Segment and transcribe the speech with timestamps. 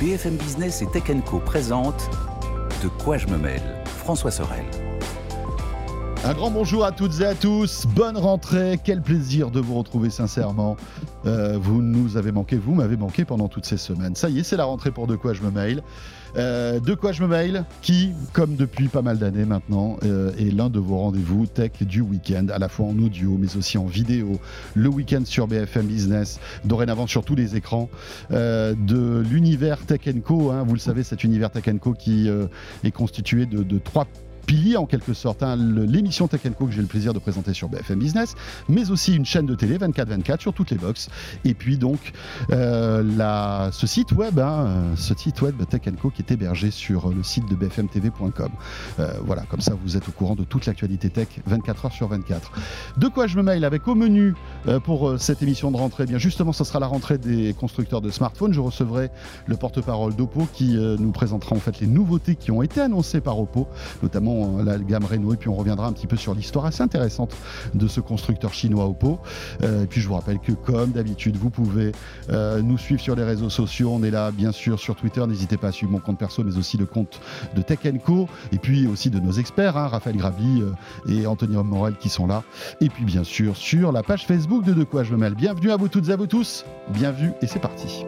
[0.00, 4.64] BFM Business et Tech Co De quoi je me mêle François Sorel.
[6.24, 10.10] Un grand bonjour à toutes et à tous, bonne rentrée, quel plaisir de vous retrouver
[10.10, 10.76] sincèrement.
[11.26, 14.14] Euh, vous nous avez manqué, vous m'avez manqué pendant toutes ces semaines.
[14.14, 15.82] Ça y est, c'est la rentrée pour De quoi je me mail.
[16.36, 20.54] Euh, de quoi je me mail, qui, comme depuis pas mal d'années maintenant, euh, est
[20.54, 23.86] l'un de vos rendez-vous tech du week-end, à la fois en audio mais aussi en
[23.86, 24.38] vidéo,
[24.74, 27.88] le week-end sur BFM Business, dorénavant sur tous les écrans,
[28.30, 30.50] de l'univers Tech Co.
[30.50, 30.64] Hein.
[30.66, 32.28] vous le savez, cet univers Tech Co qui
[32.84, 34.06] est constitué de trois
[34.48, 37.68] pilier en quelque sorte, hein, l'émission Tech Co que j'ai le plaisir de présenter sur
[37.68, 38.34] BFM Business,
[38.70, 41.10] mais aussi une chaîne de télé 24-24 sur toutes les box.
[41.44, 42.12] Et puis donc
[42.50, 47.22] euh, ce site web, hein, ce site web Tech Co qui est hébergé sur le
[47.22, 48.48] site de bfmtv.com.
[48.98, 52.08] Euh, voilà, comme ça vous êtes au courant de toute l'actualité tech 24 heures sur
[52.08, 52.50] 24.
[52.96, 54.34] De quoi je me mail avec au menu
[54.66, 56.04] euh, pour cette émission de rentrée?
[56.04, 58.54] Eh Bien justement, ce sera la rentrée des constructeurs de smartphones.
[58.54, 59.10] Je recevrai
[59.44, 63.38] le porte-parole d'Oppo qui nous présentera en fait les nouveautés qui ont été annoncées par
[63.38, 63.68] Oppo,
[64.02, 67.36] notamment la gamme Renault et puis on reviendra un petit peu sur l'histoire assez intéressante
[67.74, 69.18] de ce constructeur chinois Oppo.
[69.62, 71.92] Euh, et puis je vous rappelle que comme d'habitude, vous pouvez
[72.30, 73.90] euh, nous suivre sur les réseaux sociaux.
[73.92, 75.24] On est là bien sûr sur Twitter.
[75.26, 77.20] N'hésitez pas à suivre mon compte perso, mais aussi le compte
[77.54, 78.28] de Tech Co.
[78.52, 82.26] Et puis aussi de nos experts, hein, Raphaël Grabi euh, et Anthony Morel qui sont
[82.26, 82.42] là.
[82.80, 85.34] Et puis bien sûr sur la page Facebook de De quoi je me mêle.
[85.34, 86.64] Bienvenue à vous toutes et à vous tous.
[86.92, 88.04] Bienvenue et c'est parti.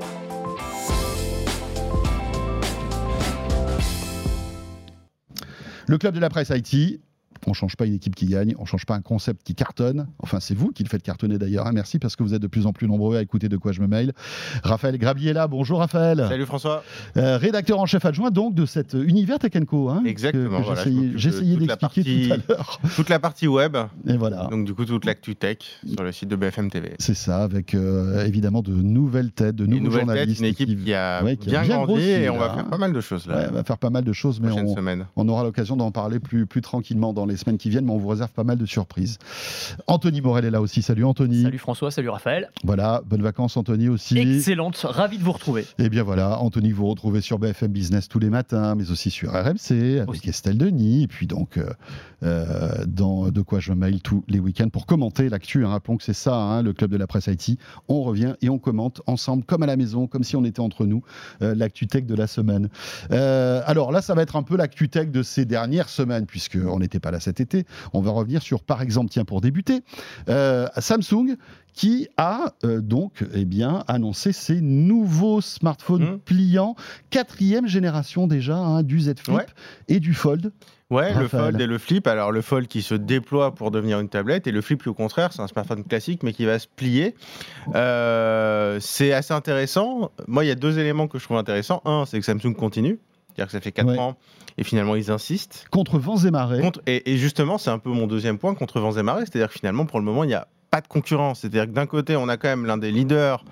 [5.91, 7.01] Le club de la presse Haïti,
[7.47, 9.55] on ne change pas une équipe qui gagne, on ne change pas un concept qui
[9.55, 10.07] cartonne.
[10.19, 11.67] Enfin, c'est vous qui le faites cartonner d'ailleurs.
[11.67, 11.73] Hein.
[11.73, 13.81] Merci parce que vous êtes de plus en plus nombreux à écouter de quoi je
[13.81, 14.13] me mail.
[14.63, 15.49] Raphaël Grabier est là.
[15.49, 16.27] Bonjour Raphaël.
[16.29, 16.83] Salut François.
[17.17, 20.63] Euh, rédacteur en chef adjoint donc de cet univers Tech hein, Exactement.
[21.17, 22.81] J'ai essayé d'expliquer tout à l'heure.
[22.97, 23.77] Toute la partie web.
[24.07, 24.49] Et voilà.
[24.51, 26.95] Donc du coup toute l'actu tech sur le site de BFM TV.
[26.99, 30.41] C'est ça, avec euh, évidemment de nouvelles têtes, de nouveaux journalistes.
[30.41, 33.49] une équipe qui, a bien, grandi et on va faire pas mal de choses là.
[33.51, 34.75] on va faire pas mal de choses, mais on,
[35.17, 37.87] on, aura l'occasion d'en parler plus, plus tranquillement dans les semaines qui viennent.
[37.87, 39.19] Mais on vous réserve pas mal de surprises.
[39.87, 40.83] Anthony Morel est là aussi.
[40.83, 41.43] Salut Anthony.
[41.43, 42.51] Salut François, salut Raphaël.
[42.65, 44.19] Voilà, bonnes vacances Anthony aussi.
[44.19, 45.63] Excellente, ravi de vous retrouver.
[45.63, 49.11] Et eh bien voilà, Anthony, vous retrouvez sur BFM Business tous les matins, mais aussi
[49.11, 51.05] sur RMC avec Estelle Denis.
[51.05, 51.71] Et puis donc, euh,
[52.23, 55.65] euh, dans De quoi je mail tous les week-ends pour commenter l'actu.
[55.65, 55.71] Hein.
[55.71, 57.59] Rappelons que c'est ça, hein, le club de la presse Haïti.
[57.89, 60.87] On revient et on commente ensemble, comme à la maison, comme si on était entre
[60.87, 61.03] nous,
[61.43, 62.69] euh, l'actu tech de la semaine.
[63.11, 67.01] alors là, ça va être un peu l'actu tech de ces dernières semaines, puisqu'on n'était
[67.01, 67.65] pas là cet été.
[67.93, 69.83] On va revenir sur, par exemple, tiens, pour débuter,
[70.29, 71.37] euh, Samsung
[71.73, 76.19] qui a euh, donc eh bien, annoncé ses nouveaux smartphones mmh.
[76.19, 76.75] pliants,
[77.11, 79.51] quatrième génération déjà, hein, du Z Flip
[79.89, 80.53] et du Fold.
[80.91, 82.07] Ouais, le Fold et le Flip.
[82.09, 85.33] Alors le Fold qui se déploie pour devenir une tablette et le Flip au contraire,
[85.33, 87.15] c'est un smartphone classique mais qui va se plier.
[87.77, 90.11] Euh, c'est assez intéressant.
[90.27, 91.81] Moi, il y a deux éléments que je trouve intéressants.
[91.85, 92.99] Un, c'est que Samsung continue.
[93.41, 94.17] C'est-à-dire que ça fait 4 ans
[94.59, 95.67] et finalement ils insistent.
[95.71, 96.61] Contre vents et marées.
[96.87, 99.23] et, justement, c'est un peu mon deuxième point, contre vents et marées.
[99.23, 101.41] C'est-à-dire que finalement, pour le moment, il n'y a pas de concurrence.
[101.41, 103.45] C'est-à-dire que d'un côté, on a quand même l'un des leaders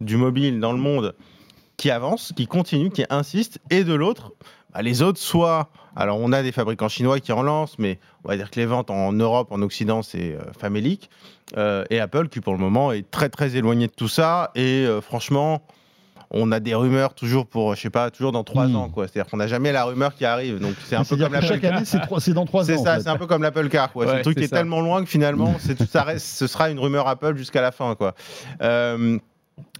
[0.00, 1.14] du mobile dans le monde
[1.76, 4.32] qui avance, qui continue, qui insiste, et de l'autre,
[4.72, 5.68] bah, les autres, soit.
[5.94, 8.66] Alors, on a des fabricants chinois qui en lancent, mais on va dire que les
[8.66, 11.08] ventes en Europe, en Occident, c'est euh, famélique.
[11.56, 14.50] Euh, et Apple, qui pour le moment est très très éloigné de tout ça.
[14.56, 15.62] Et euh, franchement,
[16.30, 18.76] on a des rumeurs toujours pour, je sais pas, toujours dans trois hmm.
[18.76, 19.06] ans, quoi.
[19.06, 20.58] C'est-à-dire qu'on n'a jamais la rumeur qui arrive.
[20.58, 22.66] Donc c'est un peu comme chaque année, c'est dans trois ans.
[22.66, 24.06] C'est ça, c'est un peu comme l'Apple Car, quoi.
[24.06, 25.54] c'est un truc qui est tellement loin que finalement,
[25.90, 28.14] ça reste, ce sera une rumeur Apple jusqu'à la fin, quoi.
[28.62, 29.18] Euh,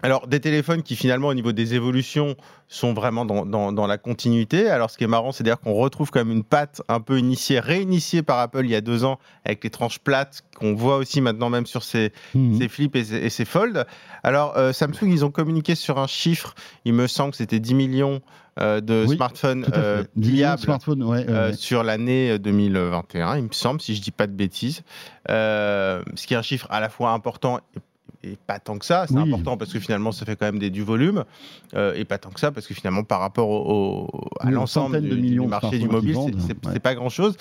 [0.02, 2.36] alors, des téléphones qui finalement, au niveau des évolutions,
[2.68, 4.68] sont vraiment dans, la continuité.
[4.68, 7.18] Alors, ce qui est marrant, c'est dire qu'on retrouve quand même une patte un peu
[7.18, 10.96] initiée, réinitiée par Apple il y a deux ans, avec les tranches plates qu'on voit
[10.96, 12.68] aussi maintenant même sur ces, mmh.
[12.68, 13.84] flips et ces, folds.
[14.22, 16.54] Alors, euh, Samsung, ils ont communiqué sur un chiffre,
[16.84, 18.20] il me semble que c'était 10 millions
[18.58, 20.04] euh, de smartphones euh,
[21.52, 24.82] sur l'année 2021, il me semble, si je ne dis pas de bêtises.
[25.28, 27.80] ce qui est un chiffre à la fois important et
[28.46, 29.06] pas tant que ça.
[29.08, 31.24] C'est important parce que finalement, ça fait quand même des, du volume.
[31.74, 35.40] Euh, et pas tant que ça parce que finalement, par rapport au, à l'ensemble du,
[35.40, 37.36] marché du mobile, c'est pas grand-chose.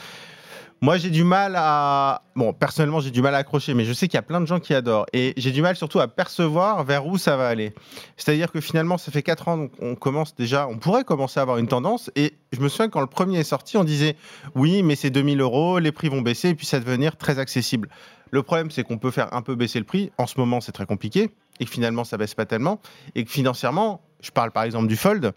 [0.82, 2.22] Moi, j'ai du mal à.
[2.36, 4.46] Bon, personnellement, j'ai du mal à accrocher, mais je sais qu'il y a plein de
[4.46, 5.06] gens qui adorent.
[5.14, 7.74] Et j'ai du mal surtout à percevoir vers où ça va aller.
[8.18, 11.44] C'est-à-dire que finalement, ça fait 4 ans, donc on commence déjà, on pourrait commencer à
[11.44, 12.12] avoir une tendance.
[12.16, 14.18] Et je me souviens quand le premier est sorti, on disait
[14.54, 17.40] oui, mais c'est 2000 euros, les prix vont baisser, et puis ça va devenir très
[17.40, 17.90] accessible.
[18.36, 20.12] Le problème, c'est qu'on peut faire un peu baisser le prix.
[20.18, 21.32] En ce moment, c'est très compliqué.
[21.62, 22.82] Et que finalement, ça baisse pas tellement.
[23.16, 25.32] Et que financièrement, je parle par exemple du Fold,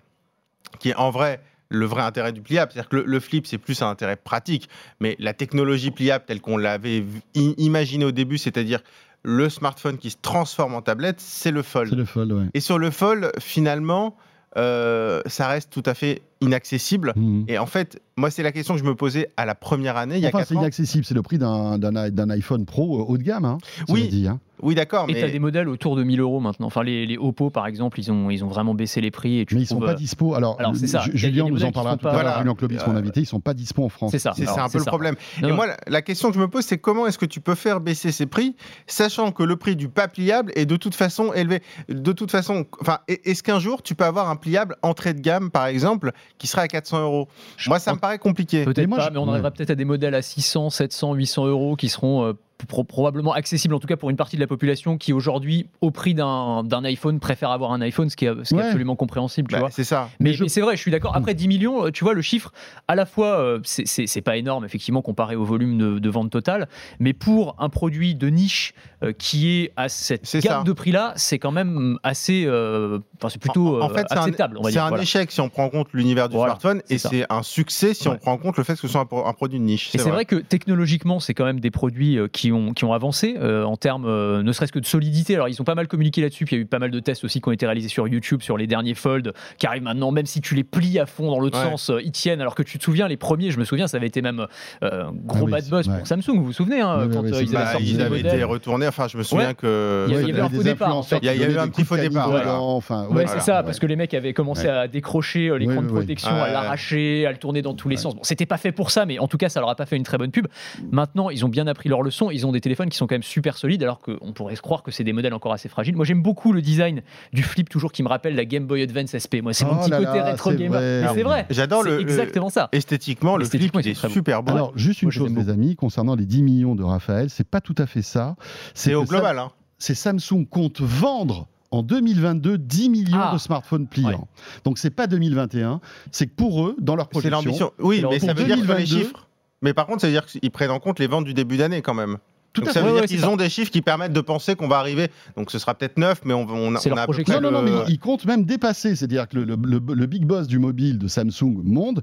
[0.80, 2.72] qui est en vrai le vrai intérêt du pliable.
[2.72, 4.68] C'est-à-dire que le, flip, c'est plus un intérêt pratique,
[4.98, 7.04] mais la technologie pliable telle qu'on l'avait
[7.36, 8.80] imaginée au début, c'est-à-dire
[9.22, 11.94] le smartphone qui se transforme en tablette, c'est le fold.
[11.94, 14.16] Le fold Et sur le fold, finalement,
[14.56, 17.12] euh, ça reste tout à fait inaccessible.
[17.16, 17.44] Mhm.
[17.48, 20.16] Et en fait, moi, c'est la question que je me posais à la première année,
[20.16, 23.22] il y a Enfin, c'est inaccessible, c'est le prix d'un iPhone Pro euh, haut de
[23.22, 23.44] gamme.
[23.44, 23.58] Hein,
[23.88, 24.08] Oui.
[24.08, 24.40] dit, hein.
[24.62, 26.66] Oui, d'accord, Et tu as mais des modèles autour de 1000 euros maintenant.
[26.66, 29.38] Enfin, les, les Oppo, par exemple, ils ont, ils ont vraiment baissé les prix.
[29.40, 30.34] Et tu Mais ils sont trouves, pas dispo.
[30.34, 31.02] Alors, alors, c'est ça.
[31.14, 32.20] Julien nous en parlera tout à l'heure.
[32.22, 32.38] Voilà.
[32.40, 34.10] Julien Clobis, mon Euh, invité, ils sont pas dispo en France.
[34.10, 34.32] C'est ça.
[34.34, 34.90] c'est un peu le ça.
[34.90, 35.14] problème.
[35.42, 35.56] Non, et non.
[35.56, 37.80] moi, la, la question que je me pose, c'est comment est-ce que tu peux faire
[37.80, 38.56] baisser ces prix,
[38.86, 41.62] sachant que le prix du pas pliable est de toute façon élevé?
[41.88, 45.20] De toute façon, enfin, est- est-ce qu'un jour tu peux avoir un pliable entrée de
[45.20, 47.28] gamme, par exemple, qui serait à 400 euros?
[47.56, 48.64] Je Moi, ça me paraît compliqué.
[48.64, 51.14] Peut-être Mais moi, pas, je- mais on arrivera peut-être à des modèles à 600, 700,
[51.14, 52.32] 800 euros qui seront euh,
[52.66, 55.90] pro- probablement accessibles, en tout cas pour une partie de la population qui aujourd'hui, au
[55.90, 58.64] prix d'un iPhone, préfère avoir un iPhone, ce qui est, ce qui est Ouais.
[58.64, 59.48] absolument compréhensible.
[59.48, 59.70] Tu Bah, vois.
[59.70, 60.08] c'est ça.
[60.20, 61.14] Mais, Mais je- mais c'est vrai, je suis d'accord.
[61.16, 62.52] Après 10 millions, euh, tu vois, le chiffre,
[62.88, 66.68] à la fois, euh, c'est- pas énorme, effectivement, comparé au volume de, de vente totale,
[66.98, 70.62] mais pour un produit de niche euh, qui est à cette gamme ça.
[70.64, 72.44] de prix-là, c'est quand même assez.
[72.46, 75.02] euh, Enfin, c'est plutôt En- en euh, fait, c'est un- acceptable, C'est un voilà.
[75.02, 78.06] échec si on prend en compte l'univers du Voilà, smartphone et c'est un succès si
[78.08, 79.94] on prend en compte le fait que ce soit un, pro- un produit de niche.
[79.94, 80.24] Et c'est vrai.
[80.24, 83.76] que technologiquement, c'est quand même des produits euh, qui ont, qui ont avancé euh, en
[83.76, 85.34] termes, euh, ne serait-ce que de solidité.
[85.34, 86.44] Alors, ils ont pas mal communiqué là-dessus.
[86.46, 88.08] Puis il y a eu pas mal de tests aussi qui ont été réalisés sur
[88.08, 91.30] YouTube, sur les derniers Fold, qui arrivent maintenant, même si tu les plies à fond
[91.30, 91.70] dans l'autre Ouais.
[91.70, 92.40] sens, euh, ils tiennent.
[92.40, 94.46] Alors que tu te souviens, les premiers, je me souviens, ça avait été même
[94.82, 95.98] euh, un gros Ah oui, bad buzz ouais.
[95.98, 96.36] pour Samsung.
[96.36, 98.44] Vous vous souvenez, hein, Oui, quand oui, euh, ils avaient Bah, sorti ils avaient été
[98.44, 98.86] retournés.
[98.88, 99.54] Enfin, je me souviens Ouais.
[99.54, 100.06] que.
[100.08, 101.18] Il y il avait un des faux départ, influenceurs en fait.
[101.22, 102.28] Il y a- il y a qui eu un petit faux départ,
[102.62, 103.28] Enfin, Ouais, voilà.
[103.28, 105.92] c'est ça, parce que les mecs avaient commencé à décrocher euh, l'écran Oui, de oui,
[105.92, 105.98] oui.
[106.00, 108.14] protection, Ouais, à l'arracher, à le tourner dans tous les sens.
[108.14, 109.96] Bon, c'était pas fait pour ça, mais en tout cas, ça leur a pas fait
[109.96, 110.46] une très bonne pub.
[110.90, 112.30] Maintenant, ils ont bien appris leur leçon.
[112.38, 114.82] Ils ont des téléphones qui sont quand même super solides, alors qu'on pourrait se croire
[114.82, 115.96] que c'est des modèles encore assez fragiles.
[115.96, 117.02] Moi, j'aime beaucoup le design
[117.32, 119.42] du flip, toujours qui me rappelle la Game Boy Advance SP.
[119.42, 120.78] Moi, c'est mon Oh petit là côté là, rétro c'est gamer.
[120.80, 121.02] vrai.
[121.02, 121.46] Mais c'est vrai.
[121.50, 122.00] J'adore C'est le.
[122.00, 122.68] exactement ça.
[122.72, 124.52] Esthétiquement, le flip, Esthétiquement, il ils est super beau.
[124.52, 127.60] Alors, juste une Moi, chose, les amis, concernant les 10 millions de Raphaël, c'est pas
[127.60, 128.36] tout à fait ça.
[128.74, 129.38] C'est au global.
[129.38, 129.50] hein.
[129.78, 133.30] c'est Samsung compte vendre en 2022 10 millions Ah.
[133.34, 134.08] de smartphones pliants.
[134.10, 134.16] Ouais.
[134.64, 135.80] Donc c'est pas 2021,
[136.12, 137.72] c'est que pour eux, dans leur C'est projection, l'ambition.
[137.78, 139.27] Oui, C'est mais ça veut dire que les 2022, chiffres.
[139.62, 141.82] Mais par contre, ça veut dire qu'ils prennent en compte les ventes du début d'année
[141.82, 142.18] quand même.
[142.52, 142.86] tout Donc à ça fait.
[142.86, 145.10] veut Ouais, dire qu'ils ont des chiffres qui permettent de penser qu'on va arriver.
[145.36, 147.34] Donc ce sera peut-être 9, mais on, on, a- on à peu projection.
[147.34, 148.94] près Non, non, non, le- mais il compte même dépasser.
[148.96, 152.02] C'est-à-dire que le, le- le- le big boss du mobile de Samsung Monde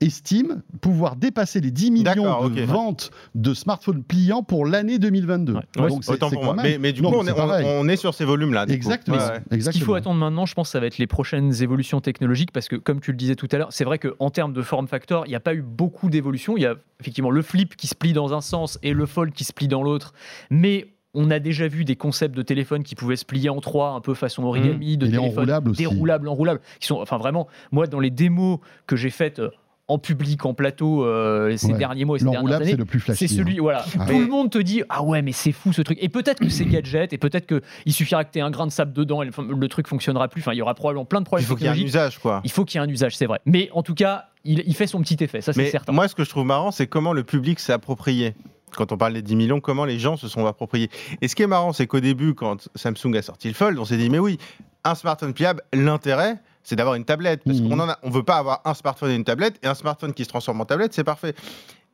[0.00, 5.52] estime pouvoir dépasser les 10 millions de ventes de smartphones pliants pour l'année 2022.
[5.54, 5.60] Ouais.
[5.78, 6.54] Ouais, Donc c'est autant pour moi.
[6.54, 7.66] même- Mais, mais du Non, coup, on est, on- pareil.
[7.68, 8.66] on est sur ces volumes-là.
[8.68, 9.16] Exactement.
[9.16, 9.60] Ouais, ouais.
[9.60, 12.68] Ce qu'il faut attendre maintenant, je pense, ça va être les prochaines évolutions technologiques parce
[12.68, 15.26] que, comme tu le disais tout à l'heure, c'est vrai qu'en termes de form factor,
[15.26, 16.56] il n'y a pas eu beaucoup d'évolutions.
[16.56, 19.32] Il y a effectivement le flip qui se plie dans un sens et le fold
[19.32, 20.12] qui se plie dans l'autre.
[20.50, 23.90] Mais on a déjà vu des concepts de téléphone qui pouvaient se plier en trois,
[23.90, 25.78] un peu façon origami, de Et les téléphone enroulables aussi.
[25.82, 28.58] déroulables, enroulables, qui sont, enfin vraiment, moi dans les démos
[28.88, 29.50] que j'ai faites euh,
[29.86, 31.78] en public, en plateau euh, ces Ouais.
[31.78, 33.28] derniers mois et ces dernières années, c'est le plus flashy.
[33.28, 33.84] c'est celui, voilà.
[33.98, 35.98] Ah, Tout le monde te dit ah ouais mais c'est fou ce truc.
[36.00, 38.66] Et peut-être que c'est gadget et peut-être que il suffira que tu aies un grain
[38.66, 40.40] de sable dedans et le, le truc fonctionnera plus.
[40.40, 42.18] Enfin il y aura probablement plein de Il problèmes faut qu'il y ait un usage,
[42.18, 42.40] quoi.
[42.44, 43.40] Il faut qu'il y ait un usage, c'est vrai.
[43.44, 45.92] Mais en tout cas, il, il fait son petit effet, ça c'est certain.
[45.92, 48.34] moi, ce que je trouve marrant, c'est comment le public s'est approprié.
[48.76, 50.90] Quand on parle des 10 millions, comment les gens se sont appropriés.
[51.20, 53.84] Et ce qui est marrant, c'est qu'au début, quand Samsung a sorti le Fold, on
[53.84, 54.36] s'est dit, mais oui,
[54.82, 57.42] un smartphone pliable, l'intérêt, c'est d'avoir une tablette.
[57.44, 57.68] Parce Mhm.
[57.68, 60.12] qu'on en a, on veut pas avoir un smartphone et une tablette, et un smartphone
[60.12, 61.34] qui se transforme en tablette, c'est parfait.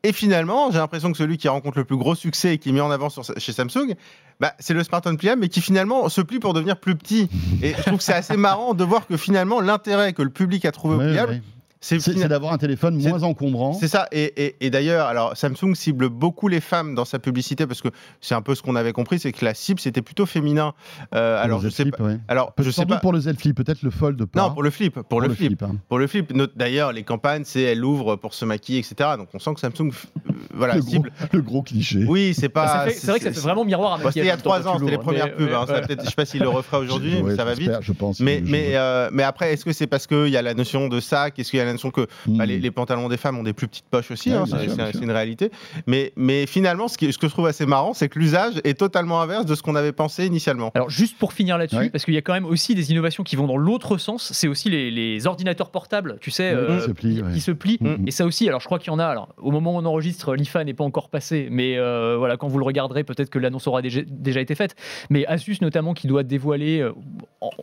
[0.03, 2.73] Et finalement, j'ai l'impression que celui qui rencontre le plus gros succès et qui est
[2.73, 3.95] mis en avant sur- chez Samsung,
[4.41, 7.29] bah, c'est le smartphone pliable, mais qui finalement se plie pour devenir plus petit.
[7.63, 10.65] Et je trouve que c'est assez marrant de voir que finalement, l'intérêt que le public
[10.65, 11.43] a trouvé au Ouais, pliable, ouais.
[11.81, 13.73] C'est d'avoir un téléphone moins encombrant.
[13.73, 14.07] c'est ça.
[14.13, 17.89] Et, et- et d'ailleurs, alors Samsung cible beaucoup les femmes dans sa publicité parce que
[18.21, 20.75] c'est un peu ce qu'on avait compris, c'est que la cible c'était plutôt féminin.
[21.15, 22.05] Euh, Pour alors le je sais Flip, pas.
[22.05, 22.19] ouais.
[22.29, 23.01] Alors je sans sais doute pas.
[23.01, 24.41] pour le Z Flip, peut-être le Fold pas.
[24.43, 25.77] Non, pour le flip, pour, le, flip, hein.
[25.89, 26.33] pour le flip.
[26.57, 29.11] D'ailleurs, les campagnes, c'est elle ouvre pour se maquiller, etc.
[29.17, 31.13] Donc on sent que Samsung, euh, voilà, le, gros, cible.
[31.33, 32.05] le gros cliché.
[32.07, 32.89] Oui, c'est pas.
[32.91, 34.91] C'est vrai que ça fait vraiment miroir Bon, C'était il y a trois ans, c'était
[34.91, 35.49] les premières pubs.
[35.51, 37.71] hein, je sais pas s'il le refera aujourd'hui, ça va vite.
[37.81, 38.21] Je pense.
[38.21, 38.43] Mais,
[38.75, 41.51] euh, mais après, est-ce que c'est parce qu'il y a la notion de sac Est-ce
[41.51, 42.43] qu'il y a notion que bah, Hmm.
[42.43, 44.45] les, les pantalons des femmes ont des plus petites poches aussi Ouais, hein,
[44.93, 45.51] C'est une réalité.
[45.87, 48.79] Mais, mais finalement, ce, qui- ce que je trouve assez marrant, c'est que l'usage est
[48.79, 50.71] totalement inverse de ce qu'on avait pensé initialement.
[50.75, 51.91] Alors juste pour finir là-dessus, Ouais.
[51.91, 54.49] parce qu'il y a quand même aussi des innovations qui vont dans l'autre sens, c'est
[54.49, 57.33] aussi les, les ordinateurs portables, tu sais, Ouais, euh, qui se plient, qui- ouais.
[57.33, 57.79] qui se plient.
[57.81, 58.05] Mhm.
[58.07, 59.05] Et ça aussi, alors je crois qu'il y en a.
[59.07, 62.49] Alors au moment où on enregistre, l'IFA n'est pas encore passé, mais euh, voilà, quand
[62.49, 64.75] vous le regarderez, peut-être que l'annonce aura déjà, déjà été faite.
[65.11, 66.93] Mais Asus notamment qui doit dévoiler, euh,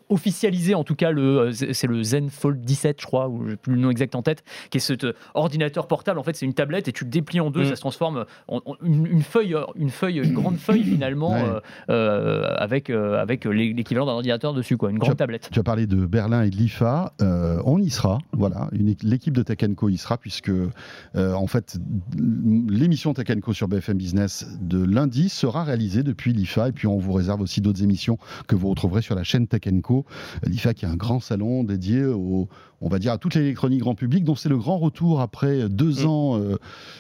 [0.10, 3.74] officialiser en tout cas le, c'est le Zen Fold 17, je crois, ou j'ai plus
[3.74, 6.20] le nom exact en tête, qui est cet ordinateur portable.
[6.20, 7.70] En fait, c'est une tablette et tu le déplies en deux, mm.
[7.70, 11.36] ça se transforme en, une, feuille, une feuille, une grande feuille finalement
[11.88, 15.50] avec avec l'équivalent d'un ordinateur dessus, quoi, une grande tablette.
[15.52, 17.14] Tu as parlé de Berlin et de l'IFA.
[17.20, 18.70] on y sera, voilà.
[19.02, 20.52] L'équipe de Tech Co y sera puisque
[21.16, 21.78] en fait
[22.18, 26.98] l'émission Tech Co sur BFM Business de lundi sera réalisée depuis l'IFA et puis on
[26.98, 30.06] vous réserve aussi d'autres émissions que vous retrouverez sur la chaîne Tech Co.
[30.46, 32.48] L'IFA qui est un grand salon dédié au,
[32.82, 36.04] on va dire, à toute l'électronique grand public, dont c'est le grand retour après deux
[36.04, 36.08] mm.
[36.08, 36.58] ans euh,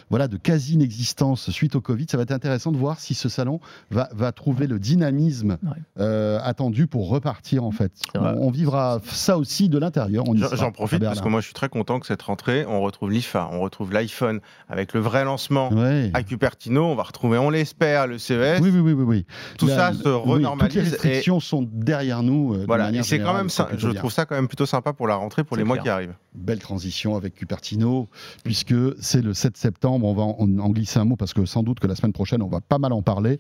[0.09, 2.05] voilà, de quasi-inexistence suite au Covid.
[2.09, 3.59] Ça va être intéressant de voir si ce salon
[3.91, 5.57] va, va trouver le dynamisme
[5.99, 7.91] euh, attendu pour repartir, en fait.
[8.15, 10.23] On, vivra ça aussi de l'intérieur.
[10.53, 13.49] J'en profite parce que moi, je suis très content que cette rentrée, on retrouve l'IFA,
[13.51, 14.39] on retrouve l'iPhone
[14.69, 15.69] avec le vrai lancement
[16.13, 16.85] à Cupertino.
[16.85, 18.61] On va retrouver, on l'espère, le CES.
[18.61, 18.93] Oui, oui, oui.
[18.93, 19.25] oui,
[19.57, 20.73] Tout ça se renormalise.
[20.73, 22.53] toutes les restrictions sont derrière nous.
[22.53, 23.69] Euh, voilà, et c'est quand même ça.
[23.77, 26.15] Je trouve ça quand même plutôt sympa pour la rentrée, pour les mois qui arrivent.
[26.37, 28.07] Belle transition avec Cupertino,
[28.43, 30.05] puisque c'est le 7 septembre.
[30.05, 32.47] On va en, glisser un mot parce que sans doute que la semaine prochaine, on
[32.47, 33.39] va pas mal en parler.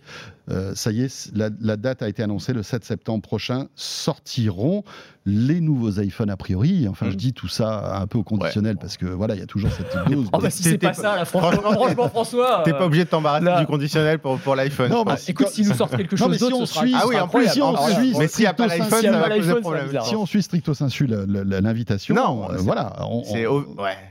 [0.49, 2.53] Euh, ça y est, la, date a été annoncée.
[2.53, 4.83] Le 7 septembre prochain sortiront
[5.27, 6.87] les nouveaux iPhones a priori.
[6.87, 7.17] Enfin, je mm.
[7.17, 9.93] dis tout ça un peu au conditionnel parce que voilà, il y a toujours cette
[10.09, 10.29] dose.
[10.31, 12.61] oh bah si c'est pas, ça, franchement, franchement François.
[12.63, 14.89] T'es pas obligé de t'embarrasser du conditionnel pour, pour l'iPhone.
[14.89, 17.49] Non, mais écoute, s'ils nous sortent quelque chose d'autre, si suit, ah oui, en plus,
[17.49, 19.87] si on suit, mais s'il n'y a pas l'iPhone, ça va poser problème.
[20.03, 22.93] Si on suit stricto sensu l'invitation, non, euh, voilà,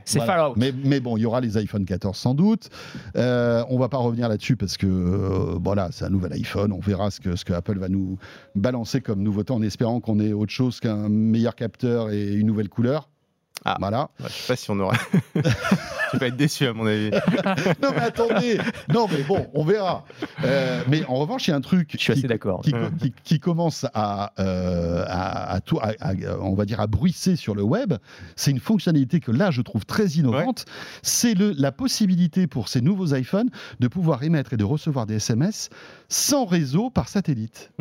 [0.04, 0.54] c'est Fallout.
[0.56, 2.68] Mais, bon, il y aura les iPhone 14 sans doute.
[3.16, 6.73] Euh, on va pas revenir là-dessus parce que euh, voilà, c'est un nouvel iPhone.
[6.73, 8.18] On verra ce que ce que Apple va nous
[8.56, 12.68] balancer comme nouveauté en espérant qu'on ait autre chose qu'un meilleur capteur et une nouvelle
[12.68, 13.08] couleur.
[13.64, 14.10] Ah, voilà.
[14.20, 14.96] je sais pas si on aura.
[16.10, 17.10] tu vas être déçu à mon avis.
[17.82, 18.58] non mais attendez,
[18.92, 20.04] non mais bon, on verra.
[20.44, 22.62] Euh, mais en revanche, il y a un truc je suis qui, assez d'accord.
[23.25, 25.80] Qui, commence à, euh, à, tout,
[26.40, 27.94] on va dire à bruisser sur le web.
[28.36, 30.66] C'est une fonctionnalité que là je trouve très innovante.
[31.02, 35.70] C'est la possibilité pour ces nouveaux iPhones de pouvoir émettre et de recevoir des SMS
[36.08, 37.72] sans réseau par satellite.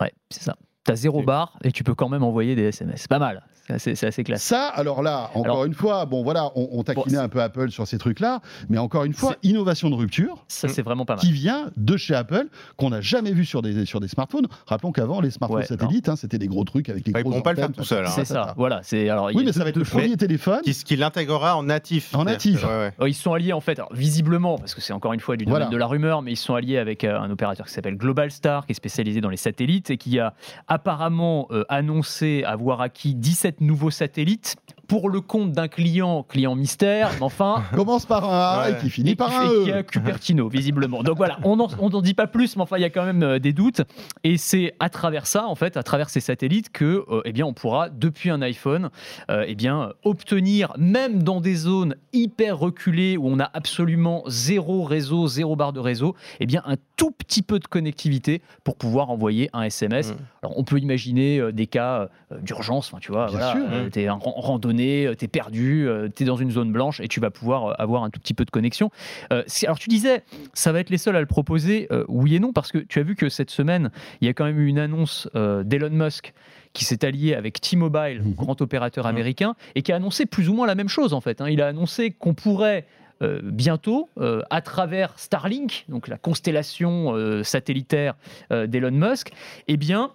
[0.00, 0.56] Ouais, c'est ça.
[0.86, 3.06] Tu as zéro barre et tu peux quand même envoyer des SMS.
[3.06, 3.42] Pas mal.
[3.78, 4.42] C'est assez, classe.
[4.42, 7.86] Ça, alors là, encore une fois, bon voilà, on, on taquinait un peu Apple sur
[7.86, 10.44] ces trucs-là, mais encore une fois, innovation de rupture.
[10.48, 11.24] Ça, c'est vraiment pas mal.
[11.24, 14.46] Qui vient de chez Apple, qu'on n'a jamais vu sur des, sur des smartphones.
[14.66, 17.32] Rappelons qu'avant, les smartphones satellites, hein, c'était des gros trucs avec les gros.
[17.32, 18.06] Ils ne pas le faire tout seul.
[18.06, 18.10] Hein.
[18.12, 18.54] C'est ça.
[18.56, 18.80] Voilà.
[18.92, 22.14] Alors, oui, mais ça va être le premier téléphone qui, qui l'intégrera en natif.
[22.14, 22.64] En natif.
[22.98, 25.70] Oh, ils sont alliés en fait, visiblement, parce que c'est encore une fois du domaine
[25.70, 28.66] de la rumeur, mais ils sont alliés avec euh, un opérateur qui s'appelle Global Star,
[28.66, 30.34] qui est spécialisé dans les satellites et qui a
[30.70, 34.56] apparemment euh, annoncé avoir acquis 17 nouveaux satellites
[34.90, 37.62] pour le compte d'un client, client mystère, mais enfin.
[37.76, 39.64] Commence par un A et qui finit par un E.
[39.64, 41.04] Qui a Cupertino, visiblement.
[41.04, 43.38] Donc voilà, on n'en dit pas plus, mais enfin, il y a quand même euh,
[43.38, 43.82] des doutes.
[44.24, 47.46] Et c'est à travers ça, en fait, à travers ces satellites, que, euh, eh bien,
[47.46, 48.90] on pourra, depuis un iPhone,
[49.30, 54.82] euh, eh bien, obtenir, même dans des zones hyper reculées où on a absolument zéro
[54.82, 59.10] réseau, zéro barre de réseau, eh bien, un tout petit peu de connectivité pour pouvoir
[59.10, 60.14] envoyer un SMS.
[60.14, 60.16] Mm.
[60.42, 62.08] Alors, on peut imaginer des cas
[62.42, 63.56] d'urgence, enfin, tu vois, voilà,
[63.94, 67.08] es en randonnée, euh, tu es perdu, euh, tu es dans une zone blanche et
[67.08, 68.90] tu vas pouvoir euh, avoir un tout petit peu de connexion.
[69.30, 72.72] alors tu disais, ça va être les seuls à le proposer, oui et non, parce
[72.72, 73.90] que tu as vu que cette semaine,
[74.20, 76.32] il y a quand même eu une annonce d'Elon Musk
[76.72, 78.34] qui s'est allié avec T-Mobile, mhm.
[78.34, 81.40] grand opérateur américain, et qui a annoncé plus ou moins la même chose en fait.
[81.40, 81.48] Hein.
[81.48, 82.86] Il a annoncé qu'on pourrait
[83.22, 88.14] euh, bientôt, euh, à travers Starlink, donc la constellation euh, satellitaire
[88.50, 89.30] d'Elon Musk,
[89.68, 90.10] eh bien,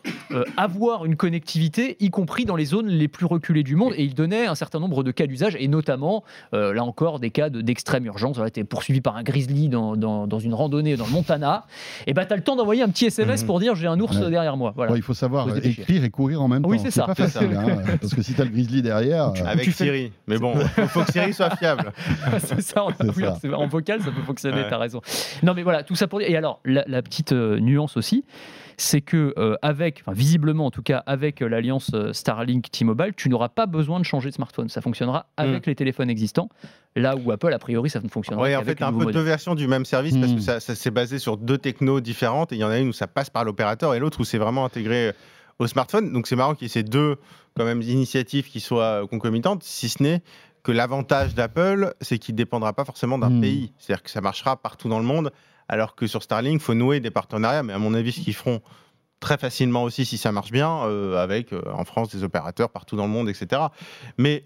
[0.58, 3.94] avoir une connectivité, y compris dans les zones les plus reculées du monde.
[3.96, 7.50] Et il donnait un certain nombre de cas d'usage, et notamment, là encore, des cas
[7.50, 8.40] d'extrême urgence.
[8.54, 11.66] Tu es poursuivi par un grizzly dans, dans, une randonnée dans le Montana.
[12.08, 13.48] Et bah, tu as le temps d'envoyer un petit SMS mhm.
[13.48, 14.74] pour dire j'ai un ours derrière moi.
[14.76, 14.96] Voilà.
[14.96, 16.70] il faut savoir écrire et courir en même temps.
[16.70, 17.06] Oui, c'est ça.
[17.06, 19.34] pas facile, hein, parce que si tu as le grizzly derrière.
[19.46, 20.12] Avec Siri.
[20.28, 21.92] Mais bon, il faut que Siri soit fiable.
[22.40, 22.84] c'est ça,
[23.54, 25.02] en vocal, ça peut fonctionner, tu as raison.
[25.44, 26.30] Non, mais voilà, tout ça pour dire.
[26.30, 28.26] Et alors, la, petite euh, nuance aussi,
[28.78, 33.50] c'est que euh, avec, visiblement en tout cas, avec euh, l'alliance Starlink T-Mobile, tu n'auras
[33.50, 34.70] pas besoin de changer de smartphone.
[34.70, 35.70] Ça fonctionnera avec mm.
[35.70, 36.50] les téléphones existants.
[36.96, 38.50] Là où Apple, a priori, ça ne fonctionnera pas.
[38.50, 40.42] Oui, en fait, un peu deux versions du même service parce que mm.
[40.42, 42.52] ça, ça s'est basé sur deux technos différentes.
[42.52, 44.38] Et il y en a une où ça passe par l'opérateur et l'autre où c'est
[44.38, 45.14] vraiment intégré
[45.60, 46.12] au smartphone.
[46.12, 47.18] Donc c'est marrant qu'il y ait ces deux
[47.58, 50.22] quand même initiatives qui soient concomitantes, si ce n'est
[50.66, 53.42] que l'avantage d'Apple, c'est qu'il ne dépendra pas forcément d'un hmm.
[53.42, 53.74] pays.
[53.78, 55.32] C'est-à-dire que ça marchera partout dans le monde,
[55.70, 57.62] alors que sur Starlink, il faut nouer des partenariats.
[57.62, 58.62] Mais à mon avis, ce qu'ils feront
[59.20, 62.96] très facilement aussi, si ça marche bien, euh, avec euh, en France des opérateurs partout
[62.96, 63.62] dans le monde, etc.
[64.18, 64.44] Mais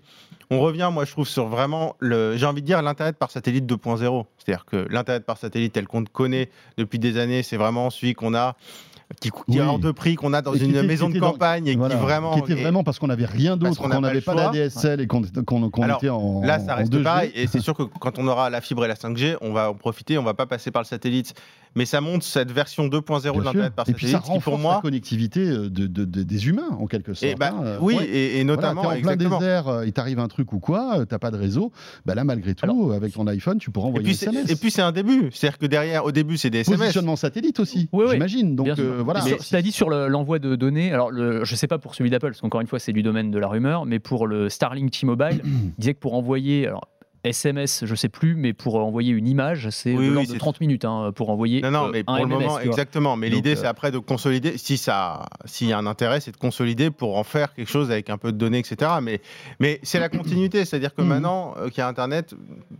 [0.51, 3.65] on revient, moi, je trouve, sur vraiment, le, j'ai envie de dire, l'Internet par satellite
[3.65, 4.25] 2.0.
[4.37, 8.13] C'est-à-dire que l'Internet par satellite tel qu'on le connaît depuis des années, c'est vraiment celui
[8.13, 8.57] qu'on a
[9.19, 12.33] qui, qui hors de prix, qu'on a dans une maison de campagne et qui vraiment.
[12.33, 16.09] Qui était vraiment parce qu'on n'avait rien d'autre, qu'on n'avait pas, d'ADSL et qu'on était
[16.09, 16.41] en.
[16.41, 17.31] Là, ça reste pareil.
[17.35, 19.73] Et c'est sûr que quand on aura la fibre et la 5G, on va en
[19.73, 21.33] profiter, on va pas passer par le satellite
[21.75, 23.89] mais ça montre cette version 2.0 de l'Internet par satellite.
[23.89, 24.75] Et puis ça renforce pour moi...
[24.75, 27.31] la connectivité euh, de, des humains, en quelque sorte.
[27.31, 27.77] Et bah, hein.
[27.81, 28.83] Oui, et, notamment.
[28.83, 31.31] Voilà, es en plein désert, euh, il t'arrive un truc ou quoi, euh, t'as pas
[31.31, 31.71] de réseau,
[32.05, 34.49] bah là, malgré tout, avec ton iPhone, tu pourras envoyer des SMS.
[34.49, 35.29] Et puis c'est un début.
[35.31, 36.79] C'est-à-dire que derrière, au début, c'est des SMS.
[36.79, 38.55] Positionnement satellite aussi, j'imagine.
[38.55, 39.21] Donc voilà.
[39.21, 42.27] Tu as dit sur l'envoi de données, alors le, je sais pas pour celui d'Apple,
[42.27, 45.41] parce qu'encore une fois, c'est du domaine de la rumeur, mais pour le Starlink T-Mobile,
[45.43, 46.67] il disait que pour envoyer.
[46.67, 46.87] Alors,
[47.23, 51.29] SMS, je sais plus, mais pour envoyer une image, c'est de 30 minutes hein, pour
[51.29, 51.61] envoyer.
[51.61, 53.17] Non, non, mais pour le moment, exactement.
[53.17, 54.57] Mais l'idée, c'est euh, après de consolider.
[54.57, 57.91] Si ça, s'il y a un intérêt, c'est de consolider pour en faire quelque chose
[57.91, 58.91] avec un peu de données, etc.
[59.01, 59.21] Mais,
[59.59, 61.07] mais c'est la continuité, c'est-à-dire que mhm.
[61.07, 62.35] maintenant euh, qu'il y a Internet,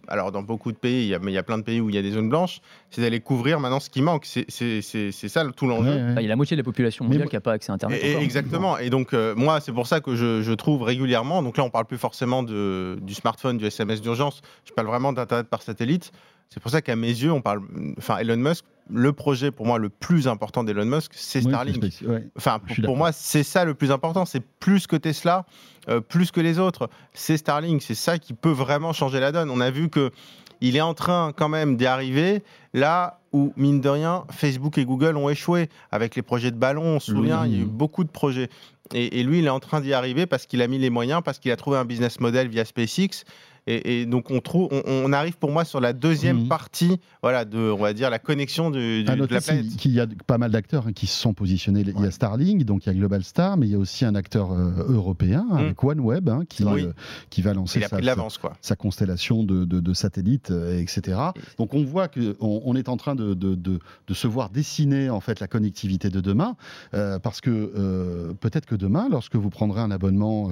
[0.07, 1.81] alors dans beaucoup de pays, il y, a, mais il y a plein de pays
[1.81, 4.25] où il y a des zones blanches, c'est d'aller couvrir maintenant ce qui manque.
[4.25, 4.49] C'est
[5.11, 6.13] ça tout l'enjeu.
[6.17, 7.99] Il y a la moitié de la population mondiale qui n'a pas accès à Internet.
[8.01, 8.77] Et, exactement.
[8.77, 11.41] Et donc euh, moi, c'est pour ça que je, je, trouve régulièrement.
[11.43, 14.28] Donc là, on parle plus forcément de, du smartphone, du SMS d'urgence
[14.65, 16.11] je parle vraiment d'Internet par satellite.
[16.49, 17.61] C'est pour ça qu'à mes yeux, on parle.
[17.97, 21.83] Enfin, Elon Musk, le projet pour moi le plus important d'Elon Musk, c'est Starlink.
[22.35, 24.25] Enfin, pour, moi, c'est ça le plus important.
[24.25, 25.45] C'est plus que Tesla,
[25.89, 26.89] euh, plus que les autres.
[27.13, 27.83] C'est Starlink.
[27.83, 29.51] C'est ça qui peut vraiment changer la donne.
[29.51, 30.11] On a vu que
[30.61, 32.43] il est en train quand même d'y arriver
[32.73, 36.95] là où, mine de rien, Facebook et Google ont échoué avec les projets de ballon.
[36.95, 38.49] On se souvient, il y a eu beaucoup de projets.
[38.93, 41.21] Et, et lui, il est en train d'y arriver parce qu'il a mis les moyens,
[41.23, 43.23] parce qu'il a trouvé un business model via SpaceX.
[43.71, 46.47] Et, donc on trouve, on, arrive pour moi sur la deuxième mhm.
[46.47, 49.67] partie, voilà, de, on va dire la connexion de, de, la planète.
[49.77, 51.83] Qu'il y a pas mal d'acteurs hein, qui se sont positionnés.
[51.85, 54.05] Il y a Starlink, donc il y a Global Star, mais il y a aussi
[54.05, 55.57] un acteur euh, européen mhm.
[55.57, 56.91] avec OneWeb hein, qui, euh,
[57.29, 57.99] qui va lancer sa,
[58.61, 61.19] sa, constellation de, satellites, euh, etc.
[61.59, 63.79] Donc on voit qu'on on est en train de,
[64.11, 66.55] se voir dessiner en fait la connectivité de demain,
[66.91, 70.51] parce que peut-être que demain, lorsque vous prendrez un abonnement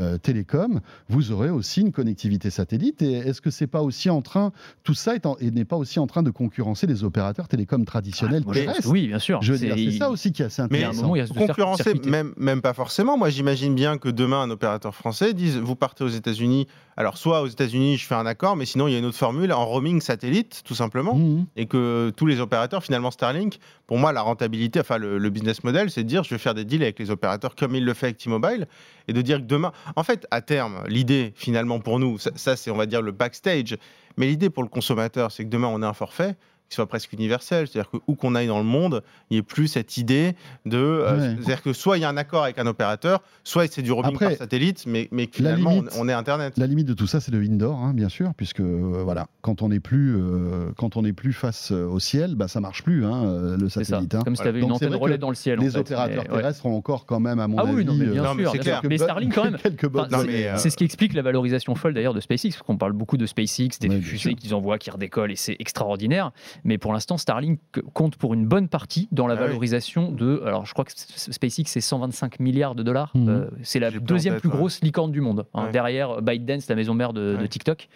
[0.00, 3.02] euh, télécom, vous aurez aussi une connectivité satellite.
[3.02, 4.52] Et est-ce que c'est pas aussi en train,
[4.82, 9.08] tout ça n'est pas aussi en train de concurrencer les opérateurs télécoms traditionnels ah, Oui,
[9.08, 9.40] bien sûr.
[9.42, 11.12] c'est ça aussi qui est assez intéressant.
[11.12, 13.18] Mais concurrencer, même, même pas forcément.
[13.18, 16.66] Moi, j'imagine bien que demain, un opérateur français dise vous partez aux États-Unis.
[16.96, 19.16] Alors, soit aux États-Unis, je fais un accord, mais sinon, il y a une autre
[19.16, 21.14] formule en roaming satellite, tout simplement.
[21.14, 21.46] Mmh.
[21.56, 25.64] Et que tous les opérateurs, finalement, Starlink, pour moi, la rentabilité, enfin, le, le business
[25.64, 27.94] model, c'est de dire je vais faire des deals avec les opérateurs comme il le
[27.94, 28.66] fait avec T-Mobile
[29.08, 32.70] et de dire que demain, en fait, à terme, l'idée finalement pour nous, ça, c'est
[32.70, 33.76] on va dire le backstage,
[34.16, 36.36] mais l'idée pour le consommateur, c'est que demain on a un forfait
[36.70, 37.66] qui soit presque universel.
[37.66, 40.78] C'est-à-dire que où qu'on aille dans le monde, il n'y ait plus cette idée de.
[40.78, 43.92] Euh, c'est-à-dire que soit il y a un accord avec un opérateur, soit c'est du
[43.92, 46.54] roaming par satellite, mais, mais finalement on est Internet.
[46.56, 49.62] La limite de tout ça, c'est le indoor, hein, bien sûr, puisque euh, voilà, quand
[49.62, 53.04] on n'est plus, euh, quand on est plus face au ciel, bah, ça marche plus,
[53.04, 54.14] hein, le satellite.
[54.14, 54.22] Hein.
[54.24, 55.58] Comme si tu avais une antenne relais dans le ciel.
[55.58, 57.74] Les opérateurs terrestres ont encore quand même, à mon ah avis.
[57.74, 59.56] Oui, non, mais bien sûr, Mais Starlink quand même.
[60.56, 63.26] c'est ce qui explique la valorisation folle d'ailleurs de SpaceX, parce qu'on parle beaucoup de
[63.26, 66.30] SpaceX, des fusées qu'ils envoient, qui redécollent, et c'est extraordinaire.
[66.64, 67.60] Mais pour l'instant, Starlink
[67.92, 70.42] compte pour une bonne partie dans la ah valorisation de.
[70.44, 73.12] Alors, je crois que SpaceX, c'est 125 milliards de dollars.
[73.14, 73.28] Mhm.
[73.28, 77.12] Euh, c'est la deuxième plus grosse licorne du monde, hein, derrière ByteDance, la maison mère
[77.12, 77.88] de, TikTok.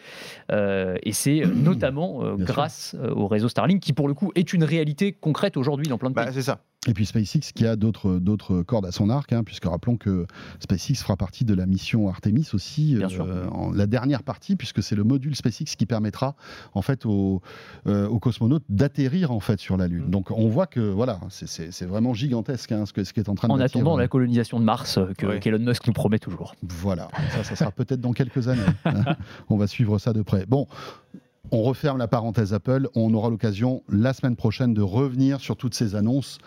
[0.50, 4.64] Euh, et c'est euh, notamment grâce au réseau Starlink qui, pour le coup, est une
[4.64, 6.34] réalité concrète aujourd'hui dans plein de bah, pays.
[6.34, 6.60] C'est ça.
[6.86, 10.26] Et puis SpaceX qui a d'autres, d'autres cordes à son arc, hein, puisque rappelons que
[10.60, 14.94] SpaceX fera partie de la mission Artemis aussi, euh, en la dernière partie, puisque c'est
[14.94, 16.34] le module SpaceX qui permettra
[16.74, 17.40] en fait aux,
[17.86, 20.10] euh, aux cosmonautes d'atterrir en fait sur la Lune.
[20.10, 23.34] Donc on voit que voilà, c'est, vraiment gigantesque hein, ce, que, ce qui est en
[23.34, 26.54] train de En attendant la colonisation de Mars que qu'Elon Musk nous promet toujours.
[26.62, 28.60] Voilà, ça, ça sera peut-être dans quelques années.
[28.84, 29.16] Hein.
[29.48, 30.46] on va suivre ça de près.
[30.46, 30.66] Bon,
[31.50, 32.88] on referme la parenthèse Apple.
[32.94, 36.38] On aura l'occasion la semaine prochaine de revenir sur toutes ces annonces.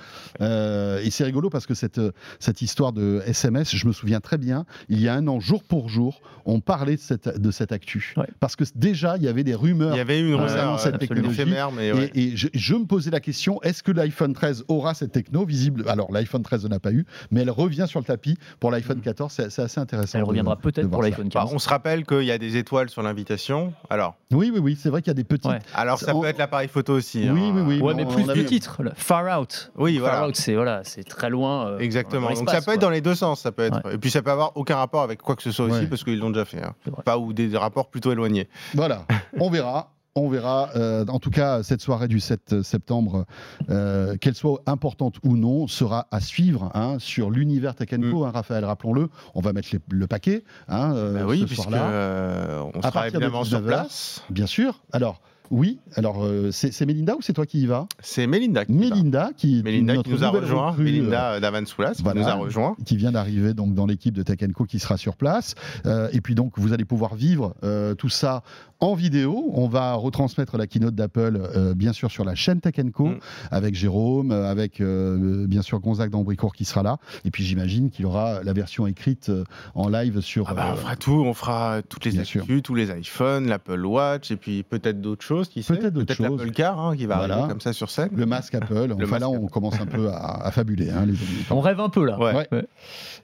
[0.42, 2.02] Euh, et c'est rigolo parce que cette,
[2.40, 5.64] cette histoire de SMS, je me souviens très bien, il y a un an, jour
[5.64, 8.14] pour jour, on parlait de cette, de cette actu.
[8.40, 9.94] Parce que déjà, il y avait des rumeurs.
[9.94, 11.44] Il y avait une rumeur, cette technologie.
[11.76, 15.84] Mais et, je, me posais la question est-ce que l'iPhone 13 aura cette techno visible?
[15.88, 19.32] Alors, l'iPhone 13 n'a pas eu, mais elle revient sur le tapis pour l'iPhone 14.
[19.32, 20.18] C'est assez intéressant.
[20.18, 21.34] Elle reviendra peut-être pour l'iPhone 15.
[21.34, 23.74] Bah, on se rappelle qu'il y a des étoiles sur l'invitation.
[23.90, 24.16] Alors.
[24.32, 25.52] Oui, oui, oui c'est vrai qu'il y a des petites.
[25.73, 27.30] Alors ça peut être l'appareil photo aussi.
[27.30, 27.82] Oui, oui, oui.
[27.82, 29.69] Ouais, mais plus du titre, Far Out.
[29.76, 31.67] Oui, Far Out, c'est voilà, c'est très loin.
[31.67, 32.32] Euh, Exactement.
[32.32, 33.91] Donc ça peut être dans les deux sens, ça peut être.
[33.91, 36.19] Et puis ça peut avoir aucun rapport avec quoi que ce soit aussi parce qu'ils
[36.19, 36.63] l'ont déjà fait.
[36.63, 36.73] Hein.
[37.04, 38.47] Pas ou des rapports plutôt éloignés.
[38.73, 39.06] Voilà,
[39.39, 39.91] on verra.
[40.17, 40.71] On verra.
[40.75, 43.25] Euh, en tout cas, cette soirée du 7 septembre,
[43.69, 48.15] euh, qu'elle soit importante ou non, sera à suivre hein, sur l'univers Tech mm.
[48.15, 49.10] hein, Raphaël, rappelons-le.
[49.36, 52.65] On va mettre le paquet hein, bah oui, ce soir-là.
[52.73, 54.23] on sera évidemment sur place.
[54.32, 54.82] Bien sûr.
[54.91, 57.88] Alors, Oui, alors euh, c'est Melinda ou c'est toi qui y vas?
[58.01, 62.75] C'est Melinda qui Melinda qui, nous a rejoint, Melinda Davansoulas qui nous a rejoint.
[62.86, 65.56] Qui vient d'arriver donc dans l'équipe de Tech Co qui sera sur place.
[65.86, 67.56] et puis donc vous allez pouvoir vivre
[67.97, 68.43] tout ça
[68.80, 69.52] en vidéo.
[69.54, 73.20] On va retransmettre la keynote d'Apple, euh, bien sûr, sur la chaîne Tech Co, mm.
[73.52, 76.98] avec Jérôme, euh, avec euh, bien sûr Gonzague d'Ambricourt qui sera là.
[77.26, 79.32] Et puis j'imagine qu'il y aura la version écrite
[79.76, 80.50] en live sur.
[80.50, 84.32] Ah bah, on fera tout, on fera toutes les actus, tous les iPhones, l'Apple Watch,
[84.32, 85.50] et puis peut-être d'autres choses.
[85.50, 86.40] Peut-être d'autres choses.
[86.40, 88.10] l'Apple Car hein, qui va arriver comme ça sur scène.
[88.16, 88.94] Le masque Apple.
[89.02, 91.46] enfin là, on commence un peu à, fabuler, hein, les amis.
[91.50, 92.20] On rêve un peu là.
[92.20, 92.48] Ouais.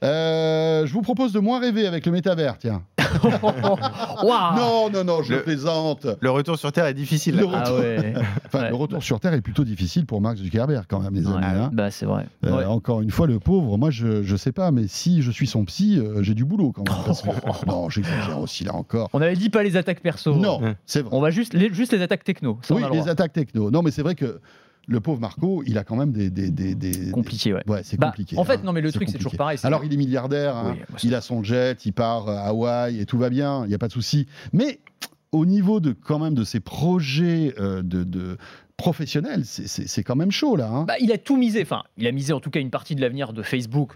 [0.01, 2.83] je vous propose de moins rêver avec le métavers, tiens.
[4.23, 6.07] Non, non, non, je plaisante.
[6.19, 7.35] Le retour sur Terre est difficile.
[7.37, 7.79] Le retour,
[8.53, 11.43] ah le retour sur Terre est plutôt difficile pour Mark Zuckerberg, quand même, les amis.
[11.43, 11.69] Hein.
[11.73, 12.25] Bah, c'est vrai.
[12.45, 15.47] Euh, encore une fois, le pauvre, moi, je, je sais pas, mais si je suis
[15.47, 17.15] son psy, euh, j'ai du boulot quand même.
[17.67, 19.09] non, j'exagère aussi là encore.
[19.13, 20.35] On avait dit pas les attaques perso.
[20.35, 21.09] Non, c'est vrai.
[21.13, 22.59] On va juste les, juste les attaques techno.
[22.69, 23.71] oui, les attaques techno.
[23.71, 24.39] Non, mais c'est vrai que
[24.87, 26.29] le pauvre Marco, il a quand même des.
[26.29, 27.63] des, des, compliqué, ouais.
[27.67, 28.37] Ouais, c'est bah, compliqué.
[28.37, 28.61] En fait, hein.
[28.63, 29.57] non, mais le truc, c'est toujours pareil.
[29.63, 30.75] Alors, il est milliardaire, hein.
[31.03, 33.79] il a son jet, il part à Hawaï et tout va bien, il n'y a
[33.79, 34.27] pas de souci.
[34.51, 34.79] Mais
[35.31, 38.37] au niveau de quand même de ses projets euh, de,
[38.77, 40.69] professionnels, c'est quand même chaud là.
[40.69, 40.83] Hein.
[40.83, 41.61] Bah, il a tout misé.
[41.61, 43.93] Enfin, il a misé en tout cas une partie de l'avenir de Facebook,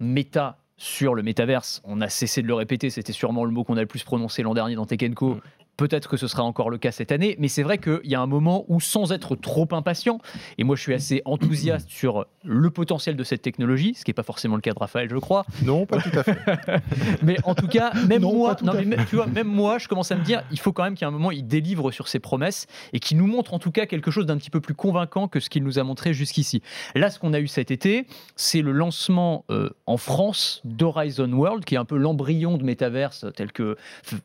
[0.00, 1.80] Meta sur le métaverse.
[1.84, 4.42] On a cessé de le répéter, c'était sûrement le mot qu'on a le plus prononcé
[4.42, 4.84] l'an dernier dans.
[4.84, 5.40] Mm.
[5.76, 8.20] Peut-être que ce sera encore le cas cette année, mais c'est vrai qu'il y a
[8.20, 10.18] un moment où, sans être trop impatient,
[10.58, 14.14] et moi je suis assez enthousiaste sur le potentiel de cette technologie, ce qui n'est
[14.14, 15.44] pas forcément le cas de Raphaël, je crois.
[15.62, 16.38] Non, pas tout à fait.
[17.22, 20.16] mais en tout cas, même moi, non, mais, tu vois, même moi, je commence à
[20.16, 23.00] me dire, il faut quand même qu'à un moment, il délivre sur ses promesses et
[23.00, 25.50] qu'il nous montre en tout cas quelque chose d'un petit peu plus convaincant que ce
[25.50, 26.62] qu'il nous a montré jusqu'ici.
[26.94, 31.64] Là, ce qu'on a eu cet été, c'est le lancement euh, en France d'Horizon World,
[31.64, 33.76] qui est un peu l'embryon de Metaverse tel que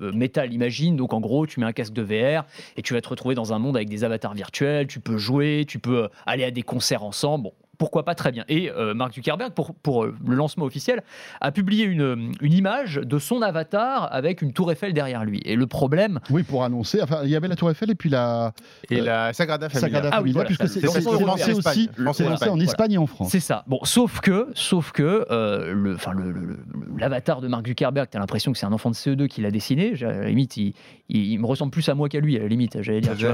[0.02, 0.96] euh, Meta l'imagine.
[0.96, 2.46] Donc en gros, tu mets un casque de VR
[2.78, 5.66] et tu vas te retrouver dans un monde avec des avatars virtuels, tu peux jouer,
[5.68, 7.50] tu peux aller à des concerts ensemble.
[7.82, 8.46] Pourquoi pas très bien.
[8.48, 11.02] Et euh, Mark Zuckerberg, pour, pour euh, le lancement officiel,
[11.42, 15.42] a publié une, une, image de son avatar avec une tour Eiffel derrière lui.
[15.46, 16.20] Et le problème...
[16.30, 18.54] Oui, pour annoncer, enfin, il y avait la tour Eiffel et puis la...
[18.92, 20.00] Et euh, la Sagrada Familia.
[20.00, 23.30] Sagrada ah, oui, puisque c'est lancé aussi lancé en Espagne et en France.
[23.32, 23.64] C'est ça.
[23.66, 25.98] Bon, sauf que, sauf que le,
[27.00, 29.42] l'avatar le, de Mark Zuckerberg, tu as l'impression que c'est un enfant de CE2 qui
[29.42, 29.96] l'a dessiné.
[30.04, 30.76] À la limite, il,
[31.10, 33.34] il, me ressemble plus à moi qu'à lui, à la limite, j'allais dire.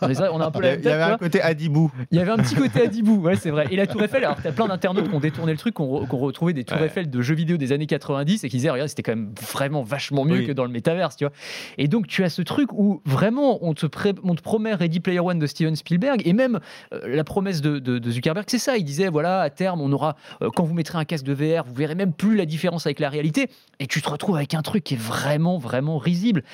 [0.00, 1.90] on a un peu la Il y avait un côté Adibou.
[2.10, 3.66] Il y avait un petit côté Adibou, ouais, c'est vrai.
[3.70, 5.82] Et la Tour Eiffel, alors tu as plein d'internautes qui ont détourné le truc, qui
[5.82, 8.88] ont, retrouvé des Tours Eiffel de jeux vidéo des années 90 et qui disaient, regarde,
[8.88, 11.32] c'était quand même vraiment vachement mieux que dans le métaverse, tu vois.
[11.78, 13.86] Et donc, tu as ce truc où vraiment, on te,
[14.22, 16.60] on te promet Ready Player One de Steven Spielberg et même
[16.92, 18.76] euh, la promesse de, Zuckerberg, c'est ça.
[18.76, 21.64] Il disait, voilà, à terme, on aura, euh, quand vous mettrez un casque de VR,
[21.64, 23.48] vous verrez même plus la différence avec la réalité.
[23.80, 26.44] Et tu te retrouves avec un truc qui est vraiment, vraiment risible.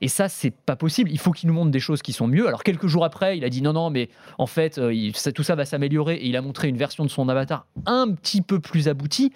[0.00, 1.10] Et ça, c'est pas possible.
[1.10, 2.48] Il faut qu'il nous montre des choses qui sont mieux.
[2.48, 5.54] Alors, quelques jours après, il a dit non, non, mais en fait, euh, tout ça
[5.54, 6.16] va s'améliorer.
[6.16, 9.32] Et il a montré une version de son avatar un petit peu plus aboutie.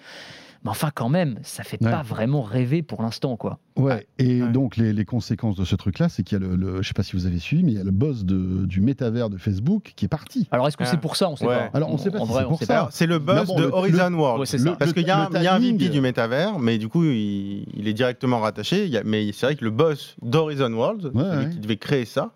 [0.63, 3.59] Mais enfin, quand même, ça fait pas vraiment rêver pour l'instant, quoi.
[3.75, 6.93] Ouais, et donc les, conséquences de ce truc-là, c'est qu'il y a le, je sais
[6.93, 9.37] pas si vous avez suivi, mais il y a le boss de, du métavers de
[9.37, 10.47] Facebook qui est parti.
[10.51, 11.69] Alors est-ce que c'est pour ça On sait pas.
[11.73, 12.89] Alors on sait pas si c'est pour ça.
[12.91, 14.77] C'est le boss de Horizon World.
[14.79, 18.89] Parce qu'il y, a un VP du métavers, mais du coup il, est directement rattaché.
[19.05, 22.33] mais c'est vrai que le boss d'Horizon World, celui qui devait créer ça,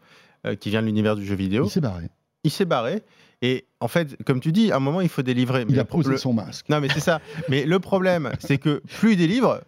[0.47, 2.09] euh, qui vient de l'univers du jeu vidéo, il s'est barré.
[2.43, 3.03] Il s'est barré.
[3.41, 5.65] Et en fait, comme tu dis, à un moment, il faut délivrer.
[5.67, 6.69] Il a posé son masque.
[6.69, 7.21] Non, mais c'est ça.
[7.49, 9.61] mais le problème, c'est que plus il délivre,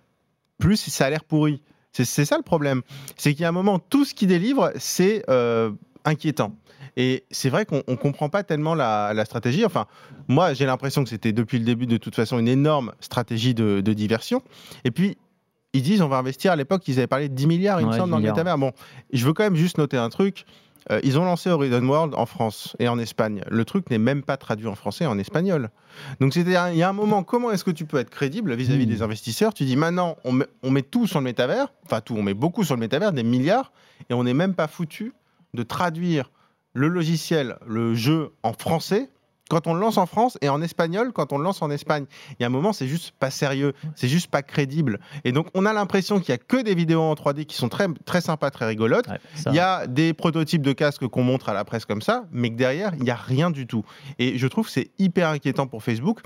[0.59, 1.61] plus ça a l'air pourri.
[1.91, 2.81] C'est ça le problème.
[3.17, 5.71] C'est qu'il y a un moment, tout ce qu'il délivre, c'est euh,
[6.05, 6.55] inquiétant.
[6.97, 9.65] Et c'est vrai qu'on ne comprend pas tellement la, stratégie.
[9.65, 9.87] Enfin,
[10.27, 13.81] moi, j'ai l'impression que c'était depuis le début, de toute façon, une énorme stratégie de,
[13.81, 14.41] diversion.
[14.83, 15.17] Et puis,
[15.73, 16.51] ils disent on va investir.
[16.51, 18.57] À l'époque, ils avaient parlé de 10 milliards, il me semble, dans le métavers.
[18.57, 18.71] Bon,
[19.11, 20.45] je veux quand même juste noter un truc.
[20.91, 23.43] Euh, ils ont lancé Horizon World en France et en Espagne.
[23.49, 25.69] Le truc n'est même pas traduit en français, en espagnol.
[26.19, 28.89] Donc il y a un moment, comment est-ce que tu peux être crédible vis-à-vis hmm.
[28.89, 29.53] des investisseurs?
[29.53, 32.33] Tu dis maintenant, on met, on met, tout sur le métavers, enfin tout, on met
[32.33, 33.71] beaucoup sur le métavers, des milliards,
[34.09, 35.13] et on n'est même pas foutu
[35.53, 36.31] de traduire
[36.73, 39.09] le logiciel, le jeu en français
[39.53, 42.05] quand on le lance en France et en espagnol quand on le lance en Espagne.
[42.31, 44.99] Il y a un moment, c'est juste pas sérieux, c'est juste pas crédible.
[45.25, 47.69] Et donc, on a l'impression qu'il y a que des vidéos en 3D qui sont
[47.69, 49.05] très, très sympas, très rigolotes.
[49.45, 52.49] il y a des prototypes de casques qu'on montre à la presse comme ça, mais
[52.49, 53.85] que derrière, il n'y a rien du tout.
[54.17, 56.21] Et je trouve que c'est hyper inquiétant pour Facebook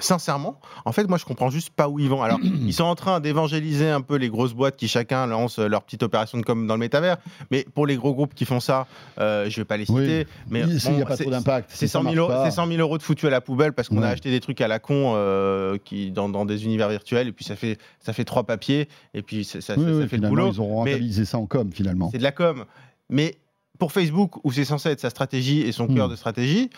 [0.00, 2.22] sincèrement, en fait, moi, je comprends juste pas où ils vont.
[2.22, 5.82] Alors, ils sont en train d'évangéliser un peu les grosses boîtes qui chacun lance leur
[5.82, 7.18] petite opération de com dans le métavers.
[7.50, 8.86] Mais pour les gros groupes qui font ça,
[9.18, 10.26] euh, je vais pas les citer.
[10.48, 11.70] Mais il n'y a pas trop d'impact.
[11.72, 14.60] C'est 100, 000 euros de foutu à la poubelle parce qu'on a acheté des trucs
[14.60, 18.24] à la con euh, qui, dans, des univers virtuels et puis ça fait, ça fait
[18.24, 20.50] trois papiers et puis ça, fait le boulot.
[20.52, 22.10] Ils ont rentabilisé ça en com finalement.
[22.10, 22.64] C'est de la com.
[23.08, 23.36] Mais
[23.78, 26.10] pour Facebook, où c'est censé être sa stratégie et son cœur Hmm.
[26.10, 26.70] de stratégie,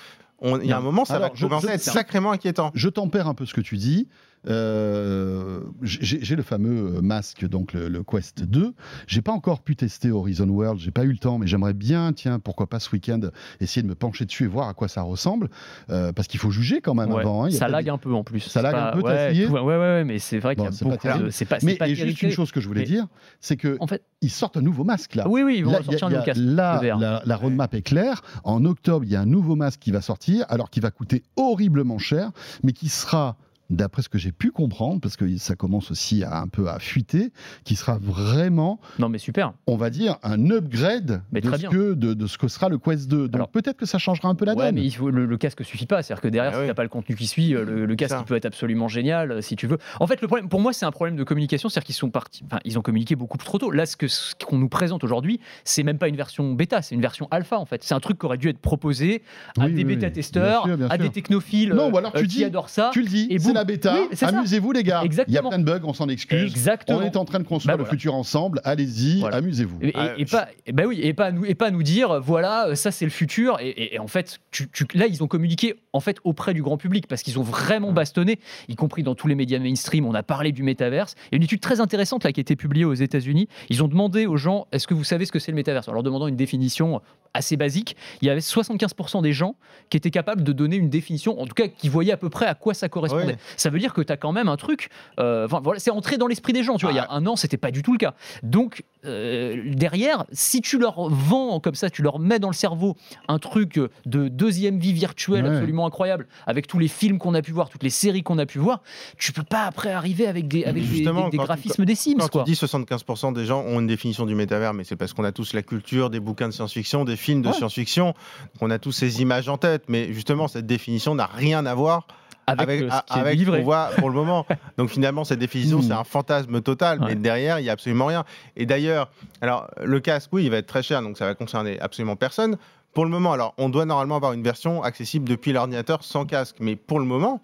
[0.43, 2.71] il y a un moment, ça Alors, va commencer à être sacrément inquiétant.
[2.75, 4.09] Je tempère un peu ce que tu dis.
[4.49, 8.75] Euh, j'ai le fameux masque, donc le, le Quest 2.
[9.07, 12.13] J'ai pas encore pu tester Horizon World, j'ai pas eu le temps, mais j'aimerais bien,
[12.13, 13.21] tiens, pourquoi pas ce week-end,
[13.61, 15.49] essayer de me pencher dessus et voir à quoi ça ressemble,
[15.91, 17.45] euh, parce qu'il faut juger quand même Ouais, avant.
[17.45, 17.49] hein.
[17.49, 18.41] Il y a ça lag des- un peu en plus.
[18.41, 20.65] Ça lag pas- un peu, t'as ouais, tout- ouais, ouais, ouais, mais c'est vrai Bon,
[20.69, 21.31] qu'il y a beaucoup de.
[21.31, 23.07] C'est pas, Mais pas et juste une chose que je voulais mais- dire,
[23.41, 25.29] c'est que En fait, ils sortent un nouveau masque là.
[25.29, 26.41] oui, oui, ils vont Là, y a- sortir un nouveau casque.
[26.43, 28.23] là, la, la roadmap est claire.
[28.45, 31.23] En octobre, il y a un nouveau masque qui va sortir, alors qu'il va coûter
[31.37, 32.31] horriblement cher,
[32.63, 33.37] mais qui sera,
[33.77, 36.79] d'après ce que j'ai pu comprendre, parce que ça commence aussi à un peu à
[36.79, 37.33] fuiter,
[37.65, 39.53] qui sera vraiment, Non, mais super.
[39.67, 41.71] on va dire, un upgrade Mais de, très ce bien.
[41.71, 43.29] que, de, de ce que sera le Quest 2.
[43.29, 44.75] Donc Alors- peut-être que ça changera un peu la Ouais, donne.
[44.77, 46.03] mais il faut, le, le casque suffit pas.
[46.03, 46.67] C'est-à-dire que derrière, Ah si oui.
[46.69, 49.33] t'as pas le contenu qui suit, euh, le, le casque il peut être absolument génial
[49.33, 49.79] euh, si tu veux.
[50.01, 51.69] En fait, le problème, pour moi, c'est un problème de communication.
[51.69, 53.71] C'est-à-dire qu'ils sont partis, enfin, ils ont communiqué beaucoup trop tôt.
[53.71, 53.97] Là, ce
[54.45, 57.65] qu'on nous présente aujourd'hui, c'est même pas une version bêta, c'est une version alpha en
[57.67, 57.83] fait.
[57.83, 59.23] C'est un truc qui aurait dû être proposé
[59.59, 62.45] à Oui, des oui, bêta-testeurs, à des technophiles Non, ou alors euh, tu qui dis-
[62.45, 62.91] adorent ça.
[62.93, 63.53] Tu le dis, Et boum.
[63.63, 63.95] La bêta.
[64.11, 64.17] Oui.
[64.21, 65.01] Amusez-vous les gars.
[65.05, 65.49] Il y a Exactement.
[65.51, 66.51] plein de bugs, on s'en excuse.
[66.53, 66.99] Exactement.
[66.99, 67.91] On est en train de construire Bah, le voilà.
[67.97, 68.61] futur ensemble.
[68.65, 69.37] Allez-y, Voilà.
[69.39, 69.79] amusez-vous.
[69.83, 71.71] Et, et- Ah, et je- pas, et bah oui, et pas à nous, et pas
[71.71, 73.59] nous dire, voilà, euh, ça c'est le futur.
[73.61, 76.63] Et, et- et en fait, tu, tu- là, ils ont communiqué en fait auprès du
[76.63, 80.05] grand public parce qu'ils ont vraiment bastonné, y compris dans tous les médias mainstream.
[80.07, 81.15] On a parlé du métaverse.
[81.31, 83.49] Il y a une étude très intéressante là qui a été publiée aux États-Unis.
[83.71, 85.89] Ils ont demandé aux gens, est-ce que vous savez ce que c'est le métaverse?
[85.89, 87.01] En leur demandant une définition
[87.35, 87.97] assez basique.
[88.21, 89.57] Il y avait 75% des gens
[89.89, 92.47] qui étaient capables de donner une définition, en tout cas qui voyaient à peu près
[92.47, 93.37] à quoi ça correspondait.
[93.57, 94.89] Ça veut dire que tu as quand même un truc.
[95.19, 96.77] euh, voilà, c'est entré dans l'esprit des gens.
[96.77, 98.15] Tu vois, il y a un an, c'était pas du tout le cas.
[98.43, 102.97] Donc euh, derrière, si tu leur vends comme ça, tu leur mets dans le cerveau
[103.29, 105.51] un truc de deuxième vie virtuelle Ouais.
[105.51, 108.47] absolument incroyable, avec tous les films qu'on a pu voir, toutes les séries qu'on a
[108.47, 108.83] pu voir,
[109.19, 111.85] tu peux pas après arriver avec des, avec des- Justement, des, des quand tu- graphismes
[111.85, 112.17] des Sims.
[112.19, 112.45] Quand quoi.
[112.45, 115.33] tu dis 75% des gens ont une définition du métavers, mais c'est parce qu'on a
[115.33, 117.55] tous la culture des bouquins de science-fiction, des films de Ouais.
[117.55, 118.15] science-fiction,
[118.61, 119.85] on a tous ces images en tête.
[119.89, 122.07] Mais justement, cette définition n'a rien à voir
[122.47, 123.59] avec, avec, euh, ce qui est avec ce délivré.
[123.59, 124.47] qu'on voit pour le moment.
[124.79, 125.83] Donc finalement, cette définition, Hmm.
[125.83, 128.25] c'est un fantasme total, mais derrière, il n'y a absolument rien.
[128.57, 131.79] Et d'ailleurs, alors le casque, oui, il va être très cher, donc ça va concerner
[131.81, 132.57] absolument personne.
[132.95, 136.57] Pour le moment, alors on doit normalement avoir une version accessible depuis l'ordinateur sans casque,
[136.61, 137.41] mais pour le moment,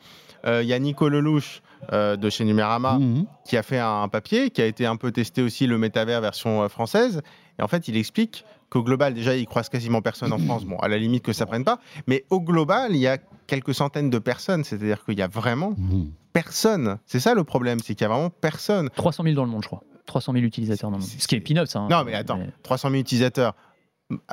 [0.46, 3.24] euh, il y a Nico Lelouch euh, de chez Numérama Mhm.
[3.46, 6.68] qui a fait un papier, qui a été un peu testé aussi le métavers version
[6.68, 7.22] française.
[7.58, 10.64] Et en fait, il explique qu'au global, déjà, il croise quasiment personne en France.
[10.64, 11.78] Bon, à la limite que ça prenne pas.
[12.06, 14.64] Mais au global, il y a quelques centaines de personnes.
[14.64, 16.10] C'est-à-dire qu'il y a vraiment Mhm.
[16.32, 16.98] personne.
[17.06, 18.90] C'est ça le problème, c'est qu'il y a vraiment personne.
[18.90, 19.82] 300 000 dans le monde, je crois.
[20.06, 21.10] 300 000 utilisateurs dans le monde.
[21.18, 21.60] Ce qui est peanuts.
[21.74, 21.86] hein.
[21.90, 23.54] Non, mais attends, 300 000 utilisateurs.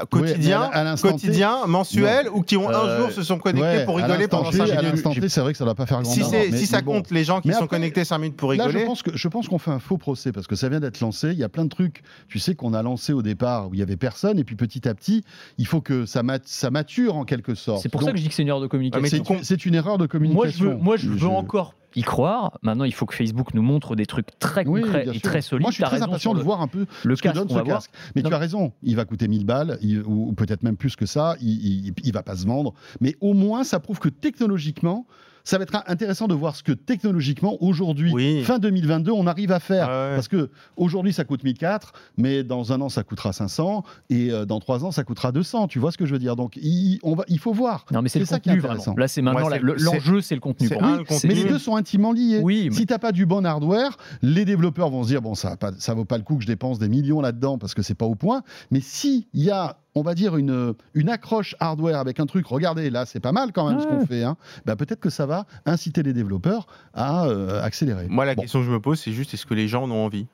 [0.09, 3.85] Quotidien, à T- quotidien, mensuel, ou qui ont un Euh, jour se sont connectés Ouais,
[3.85, 4.91] pour rigoler pendant T, 5 à minutes.
[4.91, 6.77] l'instant T, c'est vrai que ça ne va pas faire grand Si, mais- si ça
[6.77, 6.93] mais bon.
[6.93, 8.83] compte les gens qui Mais sont après, connectés 5 minutes pour Là, rigoler.
[8.83, 11.01] je pense que je pense qu'on fait un faux procès parce que ça vient d'être
[11.01, 11.31] lancé.
[11.31, 13.79] Il y a plein de trucs, tu sais, qu'on a lancé au départ où il
[13.79, 15.23] y avait personne, et puis petit à petit,
[15.57, 17.81] il faut que ça, mat- ça mature en quelque sorte.
[17.81, 19.23] C'est pour ça que je dis que c'est une erreur de communication.
[19.29, 20.65] mais c'est une erreur de Moi, je communication.
[20.69, 22.58] veux, moi, je veux Je- encore y croire.
[22.62, 25.62] Maintenant, il faut que Facebook nous montre des trucs très Oui, concrets et très solides.
[25.63, 27.47] Moi, je suis très impatient de le- voir un peu le ce que casque donne
[27.49, 27.65] ce voir.
[27.65, 27.91] casque.
[28.15, 28.29] Mais Non.
[28.29, 31.05] tu as raison, il va coûter 1000 balles, il- ou, ou peut-être même plus que
[31.05, 32.73] ça, il, il, il va pas se vendre.
[33.01, 35.05] Mais au moins, ça prouve que technologiquement,
[35.45, 38.43] ça va être intéressant de voir ce que technologiquement, aujourd'hui, Oui.
[38.43, 39.88] fin 2022, on arrive à faire.
[39.89, 40.15] Ah ouais.
[40.15, 44.45] Parce que aujourd'hui, ça coûte 1004, mais dans un an, ça coûtera 500, et euh,
[44.45, 45.67] dans trois ans, ça coûtera 200.
[45.67, 46.36] Tu vois ce que je veux dire?
[46.36, 47.86] Donc, il, on va, il faut voir.
[47.91, 48.91] Non, mais c'est le ça qui est contenu intéressant.
[48.91, 48.99] vraiment.
[48.99, 50.67] Là, c'est maintenant Ouais, l'enjeu, c'est le contenu.
[50.79, 51.29] un, le contenu.
[51.29, 52.39] Mais les deux sont intimement liés.
[52.43, 55.51] Oui, mais- Si t'as pas du bon hardware, les développeurs vont se dire bon ça
[55.51, 57.81] a pas, ça vaut pas le coup que je dépense des millions là-dedans parce que
[57.84, 58.41] c'est pas au point.
[58.71, 62.45] Mais si il y a on va dire une, une accroche hardware avec un truc,
[62.47, 64.23] regardez là c'est pas mal quand même ce qu'on fait.
[64.23, 64.36] Hein.
[64.65, 68.08] Bah, peut-être que ça va inciter les développeurs à euh, accélérer.
[68.10, 69.91] Moi, la Bon, question que je me pose, c'est juste est-ce que les gens en
[69.91, 70.27] ont envie?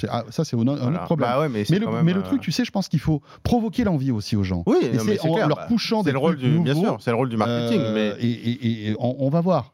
[0.00, 0.80] C'est- ah, ça c'est un, Voilà.
[0.88, 1.28] autre problème.
[1.30, 2.98] Bah ouais, mais, le, quand même, mais le euh, truc, tu sais, je pense qu'il
[2.98, 4.62] faut provoquer l'envie aussi aux gens.
[4.66, 6.58] Oui, Et non, mais en clair, leur bah, poussant c'est des le rôle trucs du,
[6.58, 7.78] bien nouveaux, sûr, c'est le rôle du marketing.
[7.80, 9.73] euh, mais et, et- et on, on va voir.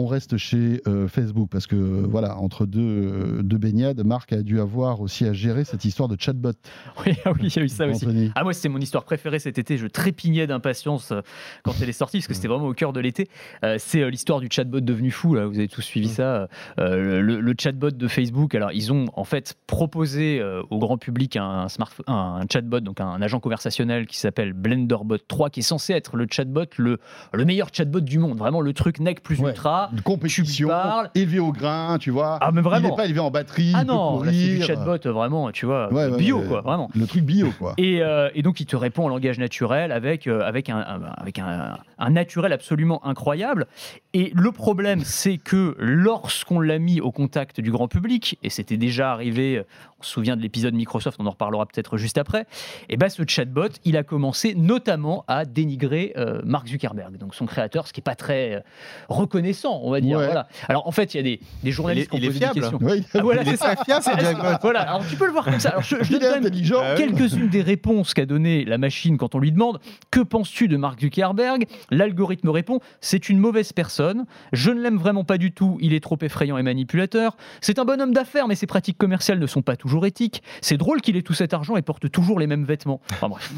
[0.00, 4.42] On reste chez euh, Facebook parce que voilà entre deux, euh, deux baignades, Marc a
[4.42, 6.52] dû avoir aussi à gérer cette histoire de chatbot.
[7.04, 8.04] Oui, ah oui, il y a eu ça aussi.
[8.06, 8.30] Anthony.
[8.36, 11.20] Ah moi c'était mon histoire préférée cet été, je trépignais d'impatience euh,
[11.64, 13.28] quand elle est sortie parce que c'était vraiment au cœur de l'été.
[13.64, 16.48] Euh, c'est l'histoire du chatbot devenu fou là, vous avez tous suivi ça.
[16.78, 21.36] Euh, le, le chatbot de Facebook, alors ils ont en fait proposé au grand public
[21.36, 25.92] un, smartphone, un chatbot, donc un agent conversationnel qui s'appelle Blenderbot 3 qui est censé
[25.92, 26.98] être le chatbot le,
[27.32, 29.50] le meilleur chatbot du monde, vraiment le truc nec plus Ouais.
[29.50, 31.10] ultra là, de compétition, parles.
[31.14, 32.38] élevé au grain, tu vois.
[32.40, 32.88] Ah, mais vraiment.
[32.88, 33.72] Il n'est pas élevé en batterie.
[33.74, 36.46] Ah non, là, c'est du chatbot vraiment, tu vois, Ouais, bio ouais.
[36.46, 36.90] quoi, vraiment.
[36.94, 37.74] Le truc bio, quoi.
[37.78, 41.02] Et, euh, et donc il te répond en langage naturel avec, euh, avec, un, un-
[41.16, 43.66] avec un, un naturel absolument incroyable.
[44.14, 48.76] Et le problème, c'est que lorsqu'on l'a mis au contact du grand public, et c'était
[48.76, 49.62] déjà arrivé,
[50.00, 52.46] on se souvient de l'épisode Microsoft, on en reparlera peut-être juste après,
[52.88, 57.46] et ben ce chatbot, il a commencé notamment à dénigrer euh, Mark Zuckerberg, donc son
[57.46, 58.60] créateur, ce qui n'est pas très euh,
[59.08, 60.18] reconnaissant, on va dire.
[60.18, 60.26] Ouais.
[60.26, 60.48] Voilà.
[60.68, 62.60] Alors en fait, il y a des, des journalistes Il est- qui ont posé des
[62.60, 62.78] questions.
[62.78, 63.76] Ouais, Ah, voilà, Il est c'est ça.
[63.76, 64.04] fiable.
[64.62, 65.70] Voilà, alors tu peux le voir comme ça.
[65.70, 66.48] Alors, je, je donne.
[66.76, 69.80] Ah quelques-unes des réponses qu'a donné la machine quand on lui demande
[70.10, 71.66] Que penses-tu de Mark Zuckerberg?
[71.90, 74.26] L'algorithme répond C'est une mauvaise personne.
[74.52, 75.78] Je ne l'aime vraiment pas du tout.
[75.80, 77.36] Il est trop effrayant et manipulateur.
[77.60, 80.42] C'est un bonhomme d'affaires, mais ses pratiques commerciales ne sont pas toujours éthiques.
[80.60, 83.00] C'est drôle qu'il ait tout cet argent et porte toujours les mêmes vêtements.
[83.12, 83.52] Enfin bref,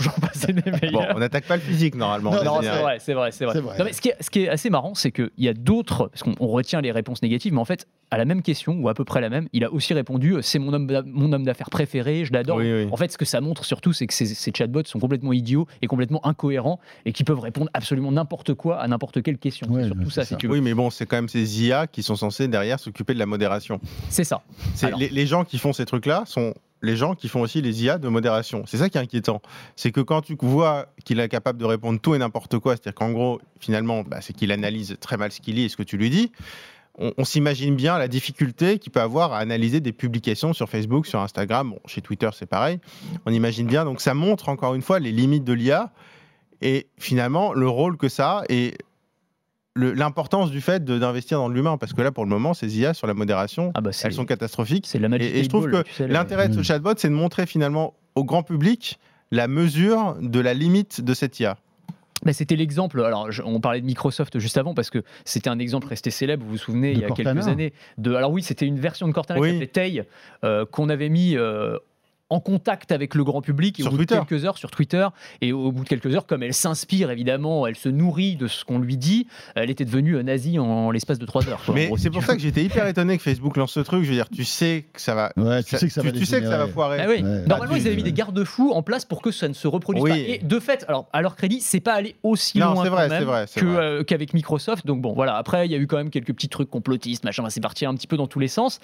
[0.00, 0.92] j'en passe des meilleurs.
[0.92, 2.32] Bon, on n'attaque pas le physique normalement.
[2.32, 3.54] Non, Non, c'est vrai, c'est vrai, c'est vrai.
[3.54, 3.78] C'est vrai.
[3.78, 6.08] Non, mais ce, qui est, ce qui est assez marrant, c'est qu'il y a d'autres,
[6.08, 8.88] parce qu'on on retient les réponses négatives, mais en fait, à la même question, ou
[8.88, 11.44] à peu près la même, il a aussi répondu euh, c'est mon homme, mon homme
[11.44, 12.58] d'affaires préféré, je l'adore.
[12.58, 12.88] Oui, oui.
[12.92, 15.66] En fait, ce que ça montre surtout, c'est que ces, ces chatbots sont complètement idiots
[15.82, 19.68] et complètement incohérents et qui peuvent répondre absolument n'importe quoi à n'importe quelle question.
[19.68, 20.28] Ouais, c'est surtout c'est ça, ça.
[20.28, 20.52] si tu veux.
[20.54, 23.26] Oui, mais bon, c'est quand même ces IA qui sont censés derrière s'occuper de la
[23.26, 23.80] modération.
[24.10, 24.42] C'est ça.
[24.74, 24.98] C'est- Alors.
[24.98, 27.98] les, les gens qui font ces trucs-là sont les gens qui font aussi les IA
[27.98, 28.64] de modération.
[28.66, 29.40] C'est ça qui est inquiétant.
[29.74, 32.94] C'est que quand tu vois qu'il est capable de répondre tout et n'importe quoi, c'est-à-dire
[32.94, 35.82] qu'en gros, finalement, bah, c'est qu'il analyse très mal ce qu'il lit et ce que
[35.82, 36.30] tu lui dis,
[36.96, 41.20] on, s'imagine bien la difficulté qu'il peut avoir à analyser des publications sur Facebook, sur
[41.20, 42.78] Instagram, chez Twitter c'est pareil.
[43.26, 43.84] On imagine bien.
[43.84, 45.90] Donc ça montre encore une fois les limites de l'IA
[46.62, 48.74] et finalement le rôle que ça a et
[49.76, 51.76] l'importance du fait d'investir dans l'humain.
[51.78, 54.24] Parce que là, pour le moment, ces IA sur la modération, Ah bah, elles sont
[54.24, 54.86] catastrophiques.
[54.86, 56.60] c'est la magie Et, et je trouve Ball, que tu sais, le- l'intérêt de ce
[56.60, 56.64] Mm.
[56.64, 58.98] chatbot, c'est de montrer finalement au grand public
[59.30, 61.56] la mesure de la limite de cette IA.
[62.24, 63.02] Bah, c'était l'exemple.
[63.02, 66.44] Alors, je- on parlait de Microsoft juste avant parce que c'était un exemple resté célèbre.
[66.44, 67.32] Vous vous souvenez, De il y a Cortana.
[67.34, 67.72] quelques années.
[67.98, 69.48] De, alors oui, c'était une version de Cortana Oui.
[69.48, 70.04] qui s'appelait Tay
[70.44, 71.36] euh, qu'on avait mis.
[71.36, 71.76] euh,
[72.34, 74.16] en contact avec le grand public et Sur au bout Twitter.
[74.16, 75.06] de quelques heures sur Twitter
[75.40, 78.64] et au bout de quelques heures comme elle s'inspire évidemment elle se nourrit de ce
[78.64, 82.10] qu'on lui dit elle était devenue nazie en, l'espace de trois heures quoi, Mais c'est
[82.10, 84.02] pour ça que j'étais hyper étonné que Facebook lance ce truc.
[84.04, 85.32] Je veux dire, tu sais que ça va.
[85.36, 86.72] Ouais, tu sais que ça va tu sais que ça va dégénérer.
[86.72, 86.98] foirer.
[87.00, 87.16] Ah oui.
[87.16, 87.46] Ouais.
[87.46, 89.66] Normalement, Ah, tu- ils avaient mis des garde-fous en place pour que ça ne se
[89.68, 90.10] reproduise Oui.
[90.10, 90.16] pas.
[90.18, 92.94] Et de fait, alors à leur crédit, c'est pas allé aussi Non, loin c'est quand
[92.96, 94.86] vrai, même vrai, que, euh, qu'avec Microsoft.
[94.86, 95.36] Donc bon, voilà.
[95.36, 97.44] Après, il y a eu quand même quelques petits trucs complotistes, machin.
[97.48, 98.80] C'est parti un petit peu dans tous les sens.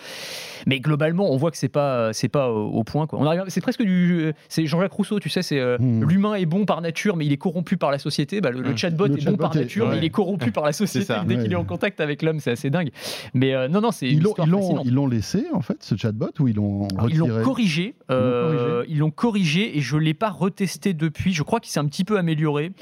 [0.67, 3.07] Mais globalement, on voit que c'est pas, c'est pas au, au point.
[3.07, 3.19] Quoi.
[3.21, 6.05] On arrive, c'est presque du, c'est Jean-Jacques Rousseau, tu sais, c'est euh, Hmm.
[6.05, 8.41] l'humain est bon par nature, mais il est corrompu par la société.
[8.41, 8.77] Bah, le, le Hmm.
[8.77, 11.25] chatbot Le est bon par est- nature, mais il est corrompu par la société ça.
[11.27, 12.41] dès qu'il est en contact avec l'homme.
[12.41, 12.91] C'est assez dingue.
[13.35, 15.95] Mais euh, non, non, c'est Ils l'ont, ils l'ont- ils l'ont laissé, en fait, ce
[15.97, 20.15] chatbot, ou ils l'ont Ils retiré l'ont corrigé, euh, ils l'ont corrigé et je l'ai
[20.15, 21.33] pas retesté depuis.
[21.33, 22.73] Je crois qu'il s'est un petit peu amélioré.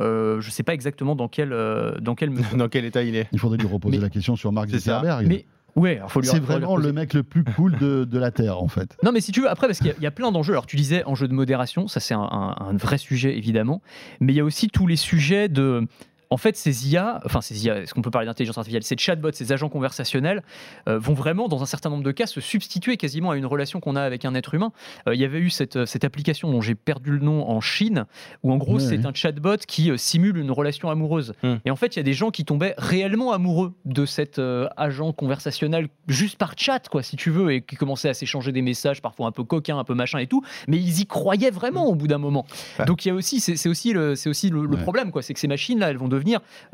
[0.00, 2.42] Euh, je sais pas exactement dans quel euh, dans quel mesure.
[2.56, 4.68] Dans quel état il est Il faudrait lui reposer Mais- la question sur Mark.
[4.68, 5.26] Zuckerberg.
[5.26, 5.44] Mais
[5.76, 8.62] ouais, alors faut lui c'est vraiment le mec le plus cool de, de la Terre,
[8.62, 8.96] en fait.
[9.02, 10.52] Non, mais si tu veux, après, parce qu'il y a- il y, a plein d'enjeux.
[10.52, 13.82] Alors, tu disais enjeu de modération, ça c'est un, un- un vrai sujet évidemment,
[14.20, 15.86] mais il y a aussi tous les sujets de.
[16.32, 19.32] En fait, ces IA, enfin ces IA, est-ce qu'on peut parler d'intelligence artificielle Ces chatbots,
[19.32, 20.42] ces agents conversationnels
[20.88, 23.80] euh, vont vraiment, dans un certain nombre de cas, se substituer quasiment à une relation
[23.80, 24.72] qu'on a avec un être humain.
[25.06, 28.06] Euh, il y avait eu cette, cette application dont j'ai perdu le nom en Chine,
[28.42, 31.34] où en gros c'est un chatbot qui euh, simule une relation amoureuse.
[31.42, 31.56] Hmm.
[31.66, 34.68] Et en fait, il y a des gens qui tombaient réellement amoureux de cet euh,
[34.78, 38.62] agent conversationnel juste par chat, quoi, si tu veux, et qui commençaient à s'échanger des
[38.62, 40.42] messages, parfois un peu coquins, un peu machin et tout.
[40.66, 42.46] Mais ils y croyaient vraiment au bout d'un moment.
[42.86, 45.48] Donc il y a aussi, c'est aussi le, aussi le, problème, quoi, c'est que ces
[45.48, 46.21] machines-là, elles vont devenir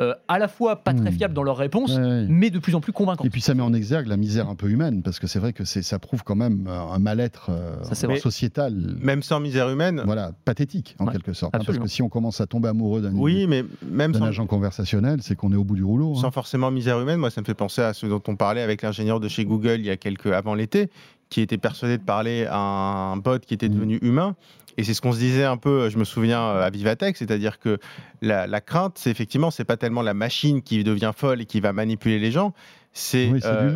[0.00, 1.12] euh, à la fois pas très Hmm.
[1.12, 2.26] fiables dans leurs réponses, Ouais, ouais.
[2.28, 3.26] mais de plus en plus convaincantes.
[3.26, 5.52] Et puis ça met en exergue la misère un peu humaine, parce que c'est vrai
[5.52, 7.82] que ça prouve quand même euh, un mal-être euh,
[8.20, 10.02] sociétal, Même sans misère humaine.
[10.04, 11.50] voilà, pathétique en Ouais, quelque sorte.
[11.54, 11.84] hein, parce absolument.
[11.84, 15.18] que si on commence à tomber amoureux d'un, Oui, mais même d'un sans, agent conversationnel,
[15.22, 16.12] c'est qu'on est au bout du rouleau.
[16.16, 16.20] hein.
[16.20, 18.82] sans forcément misère humaine, moi ça me fait penser à ce dont on parlait avec
[18.82, 20.90] l'ingénieur de chez Google il y a quelques avant l'été,
[21.30, 23.74] qui était persuadé de parler à un bot qui était Mm.
[23.74, 24.34] devenu humain.
[24.78, 27.58] Et c'est ce qu'on se disait un peu, je me souviens euh, à Vivatech, c'est-à-dire
[27.58, 27.78] que
[28.22, 31.58] la, la crainte, c'est effectivement, c'est pas tellement la machine qui devient folle et qui
[31.60, 32.54] va manipuler les gens,
[32.92, 33.66] c'est Oui, euh,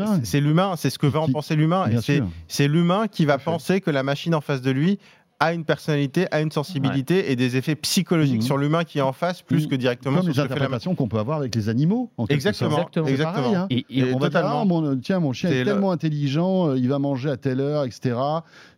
[0.40, 0.76] l'humain.
[0.76, 1.86] c'est ce que va en penser l'humain,
[2.48, 4.98] c'est l'humain qui va penser que la machine en face de lui
[5.42, 8.42] a une personnalité, a une sensibilité et des effets psychologiques Mhm.
[8.42, 9.70] sur l'humain qui est en face, plus Mhm.
[9.70, 12.11] que directement Comme sur les interprétations qu'on peut avoir avec les animaux.
[12.16, 12.70] En Exactement.
[12.70, 13.07] Exactement.
[13.07, 13.42] C'est exactement.
[13.42, 13.66] pareil, hein.
[13.70, 14.61] Et, et Et on va dire, totalement.
[14.62, 17.61] ah, mon, tiens, mon chien est le- tellement intelligent, euh, il va manger à telle
[17.61, 18.14] heure, etc.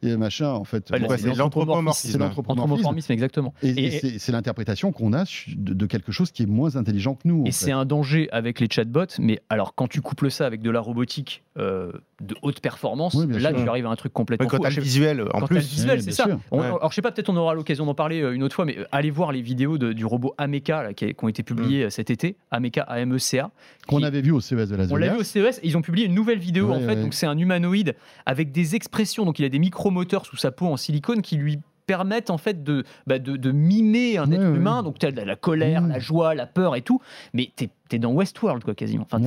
[0.03, 0.90] Et machin, en fait.
[0.90, 2.12] Ouais, Bon, c'est l'anthropomorphisme.
[2.12, 2.72] c'est l'anthropomorphisme.
[2.72, 3.55] anthropomorphisme, exactement.
[3.62, 5.24] Et, Et- et c'est l'interprétation qu'on a
[5.57, 7.44] de, de quelque chose qui est moins intelligent que nous.
[7.46, 10.70] Et c'est un danger avec les chatbots, mais alors quand tu couples ça avec de
[10.70, 13.62] la robotique euh, de haute performance, Oui, là sûr.
[13.62, 15.55] tu arrives à un truc complètement quand le sais- visuel, en plus.
[15.57, 16.77] le visuel, c'est bien sûr.
[16.77, 19.11] Alors je sais pas, peut-être on aura l'occasion d'en parler une autre fois, mais allez
[19.11, 21.90] voir les vidéos du robot Ameca qui, ont été publiées mm.
[21.90, 23.51] cet été, Ameca A-M-E-C-A.
[23.87, 24.88] Qu'on avait vu au CES de Vegas.
[24.90, 27.27] On l'a vu au CES, ils ont publié une nouvelle vidéo en fait, donc c'est
[27.27, 27.95] un humanoïde
[28.27, 31.59] avec des expressions, donc il a des micromoteurs sous sa peau en silicone qui lui
[31.87, 34.83] permettent en fait de, bah, de, mimer un être humain.
[34.83, 35.88] Donc tu as la colère, mmh.
[35.88, 37.01] la joie, la peur et tout,
[37.33, 39.06] mais tu es, dans Westworld quoi quasiment.
[39.11, 39.21] Enfin,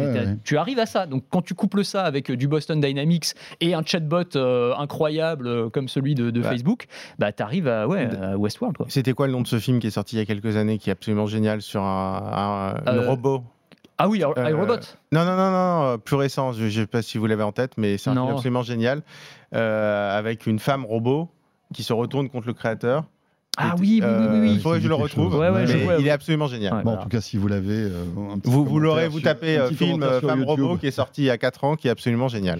[0.43, 1.05] tu arrives à ça.
[1.05, 5.47] Donc quand tu couples ça avec euh, du Boston Dynamics et un chatbot euh, incroyable
[5.47, 8.77] euh, comme celui de, Facebook, bah tu arrives à, ouais, Westworld.
[8.89, 10.77] C'était quoi le nom de ce film qui est sorti il y a quelques années,
[10.77, 13.43] qui est absolument génial sur un, robot?
[13.97, 14.79] ah oui, iRobot
[15.11, 16.51] Non, non, non, non, plus récent.
[16.53, 19.01] Je ne sais pas si vous l'avez en tête, mais c'est un film absolument génial.
[19.51, 21.29] avec une femme robot
[21.73, 23.05] qui se retourne contre le créateur.
[23.59, 24.51] Ah oui, oui, oui, oui.
[24.53, 25.43] Il faudrait que je le retrouve.
[25.99, 26.83] il est absolument génial.
[26.83, 27.85] Bon, en tout cas, si vous l'avez.
[27.85, 28.03] Euh,
[28.43, 31.39] vous, vous l'aurez, vous tapez euh, film Femme Robot qui est sorti il y a
[31.39, 32.59] 4 ans, qui est absolument génial.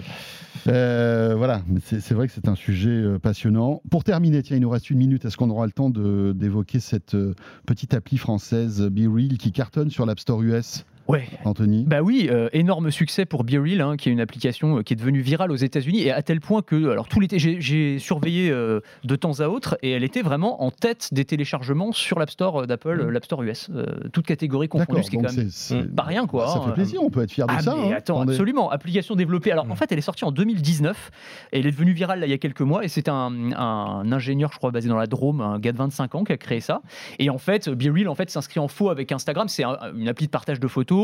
[0.66, 3.80] Euh, voilà, c'est vrai que c'est un sujet passionnant.
[3.90, 5.24] Pour terminer, tiens, il nous reste une minute.
[5.24, 7.16] Est-ce qu'on aura le temps d'évoquer cette
[7.64, 11.26] petite appli française, BeReal, qui cartonne sur l'App Store US Ouais.
[11.44, 14.92] Anthony Bah oui, euh, énorme succès pour BeReal, hein, qui est une application euh, qui
[14.92, 18.50] est devenue virale aux États-Unis, et à tel point que, alors tout l'été, j'ai surveillé
[18.50, 22.28] euh, de temps à autre, et elle était vraiment en tête des téléchargements sur l'App
[22.28, 23.08] Store d'Apple, mmh.
[23.08, 23.70] l'App Store US,
[24.12, 26.48] toute catégorie confondue, ce qui est quand même pas rien, quoi.
[26.48, 26.72] Ça fait hein.
[26.72, 27.74] plaisir, on peut être fier de ah, ça.
[27.74, 27.96] Mais hein.
[27.96, 29.50] attends, absolument, application développée.
[29.50, 29.76] Alors en mmh.
[29.76, 31.10] fait, elle est sortie en 2019,
[31.52, 34.12] et elle est devenue virale là, il y a quelques mois, et c'est un, un,
[34.12, 36.60] ingénieur, je crois, basé dans la Drôme, un gars de 25 ans, qui a créé
[36.60, 36.82] ça.
[37.18, 40.30] Et en fait, BeReal en fait, s'inscrit en faux avec Instagram, c'est une appli de
[40.30, 40.97] partage de photos,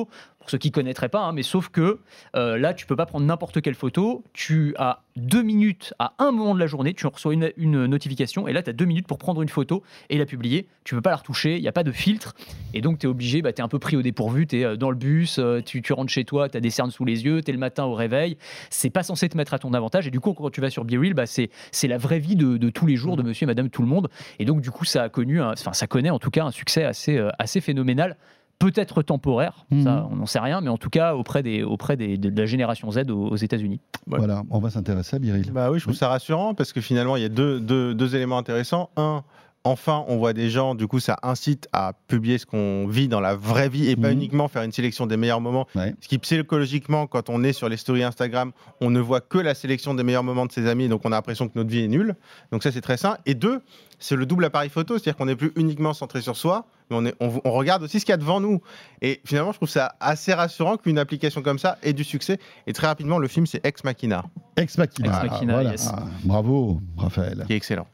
[0.44, 2.00] pour ceux qui connaîtrais pas, hein, mais sauf que
[2.36, 4.22] euh, là, tu peux pas prendre n'importe quelle photo.
[4.34, 8.52] Tu as deux minutes à un moment de la journée, tu reçois une, notification, et
[8.52, 10.68] là, tu as deux minutes pour prendre une photo et la publier.
[10.84, 12.34] Tu peux pas la retoucher, il n'y a pas de filtre,
[12.74, 14.64] et donc tu es obligé, bah, tu es un peu pris au dépourvu, tu es
[14.64, 17.24] euh, dans le bus, euh, tu, rentres chez toi, tu as des cernes sous les
[17.24, 18.36] yeux, tu es le matin au réveil.
[18.68, 20.84] C'est pas censé te mettre à ton avantage, et du coup, quand tu vas sur
[20.84, 21.48] BeReal, bah, c'est
[21.88, 24.10] la vraie vie de, tous les jours de monsieur et madame tout le monde.
[24.38, 26.84] Et donc, du coup, ça a connu, enfin, ça connaît en tout cas un succès
[26.84, 28.18] assez, assez phénoménal
[28.64, 30.08] peut-être temporaire, ça mhm.
[30.10, 32.90] on n'en sait rien, mais en tout cas auprès, des, auprès des, de la génération
[32.90, 33.80] Z aux, États-Unis.
[34.06, 35.50] Voilà, on va s'intéresser à Biril.
[35.52, 38.16] Bah oui, je trouve ça rassurant parce que finalement il y a deux, deux, deux
[38.16, 38.88] éléments intéressants.
[38.96, 39.22] Un,
[39.64, 43.20] enfin, on voit des gens, du coup, ça incite à publier ce qu'on vit dans
[43.20, 44.14] la vraie vie et pas mhm.
[44.14, 45.66] uniquement faire une sélection des meilleurs moments.
[45.74, 49.54] Ce qui, psychologiquement, quand on est sur les stories Instagram, on ne voit que la
[49.54, 51.88] sélection des meilleurs moments de ses amis, donc on a l'impression que notre vie est
[51.88, 52.14] nulle.
[52.52, 53.18] Donc ça, c'est très sain.
[53.26, 53.60] Et deux,
[53.98, 57.50] c'est le double appareil photo, c'est-à-dire qu'on n'est plus uniquement centré sur soi, mais on,
[57.50, 58.60] regarde aussi ce qu'il y a devant nous.
[59.02, 62.38] Et finalement, je trouve ça assez rassurant qu'une application comme ça ait du succès.
[62.66, 64.24] Et très rapidement, le film, c'est Ex Machina.
[64.56, 65.22] Ex Machina.
[65.22, 67.44] Ah, bravo, Raphaël.
[67.46, 67.86] Qui est excellent.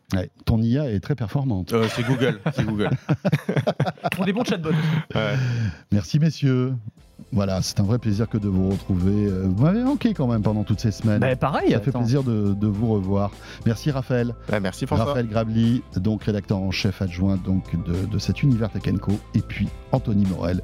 [0.44, 1.72] ton IA est très performante.
[1.72, 2.40] Euh, c'est Google.
[2.54, 2.90] c'est Google.
[4.12, 4.70] Pour des bons chatbots.
[5.92, 6.74] Merci, messieurs.
[7.32, 9.26] Voilà, c'est un vrai plaisir que de vous retrouver.
[9.26, 11.20] Euh, vous m'avez manqué quand même pendant toutes ces semaines.
[11.20, 11.72] Bah, pareil.
[11.72, 13.30] Ça fait plaisir de, vous revoir.
[13.66, 14.34] Merci Raphaël.
[14.48, 15.06] Bah, merci François.
[15.06, 18.82] Raphaël Grabli, donc rédacteur en chef adjoint donc de, cet univers Tech
[19.34, 20.62] et puis Anthony Morel,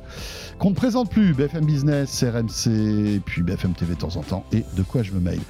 [0.59, 2.69] qu'on ne présente plus, BFM Business, RMC,
[3.17, 5.41] et puis BFM TV de temps en temps, et de quoi je me mail.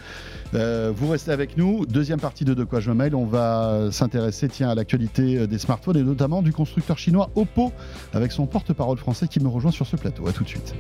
[0.55, 1.87] Euh, vous restez avec nous.
[1.87, 3.15] Deuxième partie de De quoi je me mail.
[3.15, 7.73] On va s'intéresser tiens, à l'actualité euh, des smartphones et notamment du constructeur chinois Oppo
[8.13, 10.27] avec son porte-parole français qui me rejoint sur ce plateau.
[10.29, 10.75] A tout de suite.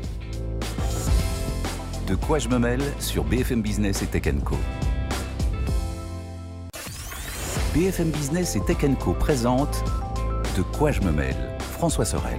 [2.06, 4.56] De quoi je me mêle sur BFM Business et Tech Co.
[7.74, 9.84] BFM Business et Tech Co présente
[10.56, 11.36] De quoi je me mêle.
[11.72, 12.38] François Sorel.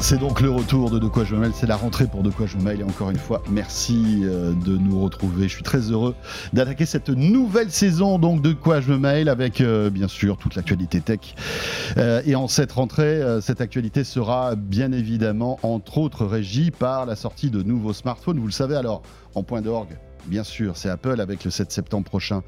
[0.00, 2.30] C'est donc le retour de De quoi je me mêle, c'est la rentrée pour De
[2.30, 5.48] quoi je me mêle et encore une fois merci euh, de nous retrouver.
[5.48, 6.14] Je suis très heureux
[6.52, 10.54] d'attaquer cette nouvelle saison donc De quoi je me mêle avec euh, bien sûr toute
[10.54, 11.34] l'actualité tech.
[11.96, 17.16] Euh, et en cette rentrée, cette actualité sera bien évidemment entre autres régie par la
[17.16, 18.38] sortie de nouveaux smartphones.
[18.38, 19.02] Vous le savez alors
[19.34, 22.42] en point d'orgue bien sûr, c'est Apple avec le 7 septembre prochain,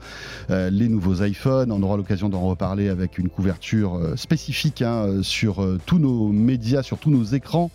[0.50, 1.72] euh, les nouveaux iPhones.
[1.72, 6.28] On aura l'occasion d'en reparler avec une couverture euh, spécifique hein, euh, sur tous nos
[6.28, 7.70] médias, sur tous nos écrans,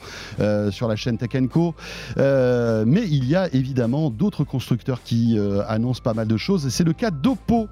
[0.72, 1.76] sur la chaîne Tech Co.
[2.18, 5.38] mais il y a évidemment d'autres constructeurs qui
[5.68, 7.68] annoncent pas mal de choses et c'est le cas d'Oppo.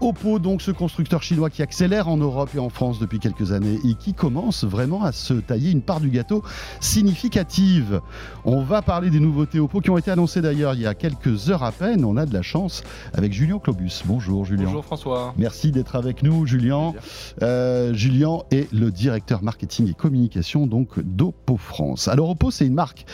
[0.00, 3.78] Oppo, donc ce constructeur chinois qui accélère en Europe et en France depuis quelques années
[3.84, 6.42] et qui commence vraiment à se tailler une part du gâteau
[6.80, 8.00] significative.
[8.44, 11.50] On va parler des nouveautés Oppo qui ont été annoncées d'ailleurs il y a quelques
[11.50, 12.82] heures à peine, on a de la chance
[13.12, 14.02] avec Julien Clobus.
[14.04, 14.64] Bonjour Julien.
[14.64, 15.34] Bonjour François.
[15.36, 16.94] Merci d'être avec nous Julien.
[17.42, 22.08] Euh, Julien est le directeur marketing et communication donc d'Oppo France.
[22.08, 23.04] Alors Oppo c'est une marque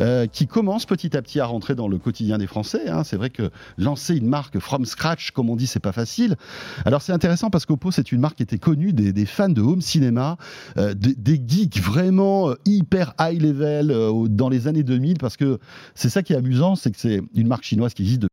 [0.00, 2.88] euh, qui commence petit à petit à rentrer dans le quotidien des Français.
[2.88, 3.04] Hein.
[3.04, 6.36] C'est vrai que lancer une marque from scratch comme on dit c'est pas facile.
[6.84, 9.80] Alors c'est intéressant parce qu'Oppo c'est une marque qui était connue des, fans de home
[9.80, 10.36] cinéma,
[10.76, 13.94] euh, des, des, geeks vraiment hyper high level
[14.28, 15.58] dans les années 2000 parce que
[15.94, 18.26] c'est ça qui est amusant, c'est que c'est une marque chinoise qui existe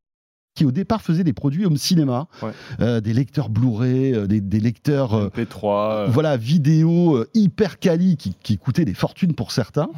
[0.55, 2.27] qui au départ faisait des produits home cinéma,
[2.79, 9.33] des lecteurs Blu-ray, des, lecteurs P3, voilà vidéo hyper quali qui, qui, coûtaient des fortunes
[9.33, 9.89] pour certains.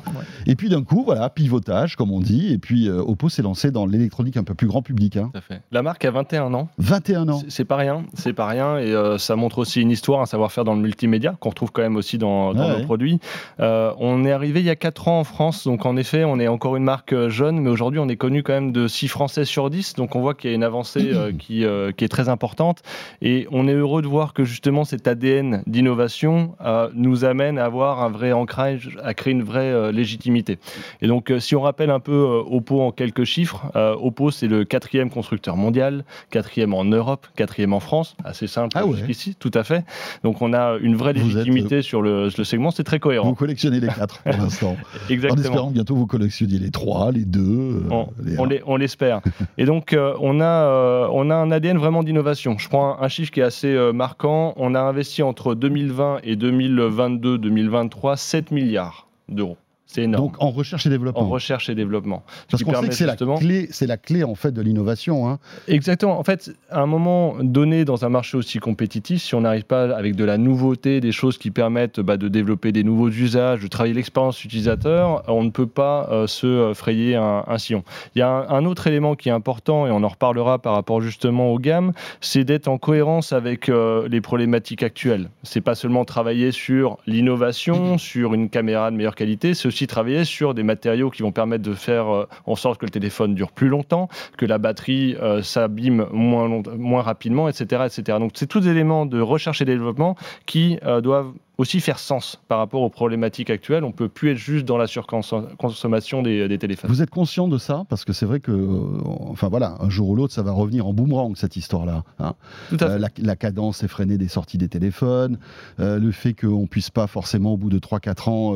[0.45, 2.53] Et puis d'un coup, voilà, pivotage comme on dit.
[2.53, 5.17] Et puis Oppo s'est lancé dans l'électronique un peu plus grand public.
[5.17, 5.31] Hein.
[5.47, 5.61] fait.
[5.71, 6.69] La marque a 21 ans.
[6.77, 7.41] 21 ans.
[7.47, 8.77] C'est pas rien, c'est pas rien.
[8.77, 11.95] Et ça montre aussi une histoire, un savoir-faire dans le multimédia qu'on retrouve quand même
[11.95, 13.19] aussi dans, nos produits.
[13.59, 16.47] on est arrivé il y a 4 ans en France, donc en effet, on est
[16.47, 19.45] encore une marque euh, jeune, mais aujourd'hui, on est connu quand même de 6 Français
[19.45, 22.09] sur 10, donc on voit qu'il y a une avancée euh, qui, euh, qui, est
[22.09, 22.81] très importante.
[23.21, 26.55] Et on est heureux de voir que justement cet ADN d'innovation
[26.93, 30.57] nous amène à avoir un vrai ancrage, à créer une vraie légitimité.
[31.01, 35.09] Et donc, si on rappelle un peu Oppo en quelques chiffres, Oppo, c'est le quatrième
[35.09, 39.85] constructeur mondial, quatrième en Europe, quatrième en France, assez simple ah jusqu'ici, tout à fait.
[40.23, 43.29] Donc, on a une vraie légitimité sur le, le segment, c'est très cohérent.
[43.29, 44.77] Vous collectionnez les quatre pour l'instant.
[45.09, 45.41] Exactement.
[45.41, 47.83] En espérant que bientôt vous collectionniez les trois, les deux.
[47.91, 49.21] Euh, on, l'espère.
[49.57, 52.57] Et donc, euh, on, euh, on a un ADN vraiment d'innovation.
[52.57, 54.53] Je prends un, chiffre qui est assez marquant.
[54.57, 59.57] On a investi entre 2020 et 2022-2023 7 milliards d'euros.
[59.85, 60.25] C'est énorme.
[60.25, 61.21] Donc en recherche et développement.
[61.21, 62.23] En recherche et développement.
[62.49, 65.29] Parce qu'on sait que c'est la clé, c'est la clé en fait de l'innovation.
[65.29, 65.39] Hein.
[65.67, 66.17] Exactement.
[66.17, 69.95] En fait, à un moment donné dans un marché aussi compétitif, si on n'arrive pas
[69.95, 73.67] avec de la nouveauté, des choses qui permettent bah, de développer des nouveaux usages, de
[73.67, 77.83] travailler l'expérience utilisateur, on ne peut pas euh, se euh, frayer un, sillon.
[78.15, 81.01] Il y a un, autre élément qui est important et on en reparlera par rapport
[81.01, 85.29] justement aux gammes, c'est d'être en cohérence avec euh, les problématiques actuelles.
[85.43, 90.23] C'est pas seulement travailler sur l'innovation, sur une caméra de meilleure qualité, c'est aussi travailler
[90.23, 93.51] sur des matériaux qui vont permettre de faire euh, en sorte que le téléphone dure
[93.51, 94.07] plus longtemps,
[94.37, 98.19] que la batterie euh, s'abîme moins, moins rapidement, etc., etc.
[98.19, 100.15] Donc c'est tous des éléments de recherche et développement
[100.45, 103.83] qui euh, doivent aussi faire sens par rapport aux problématiques actuelles.
[103.83, 106.89] On peut plus être juste dans la surconsommation des, téléphones.
[106.89, 107.83] Vous êtes conscient de ça?
[107.89, 110.87] Parce que c'est vrai que, euh, enfin voilà, un jour ou l'autre, ça va revenir
[110.87, 112.03] en boomerang, cette histoire-là.
[112.19, 112.33] Hein.
[112.81, 115.37] Euh, la, cadence effrénée des sorties des téléphones,
[115.79, 118.53] euh, le fait qu'on ne puisse pas forcément, au bout de 3-4 ans,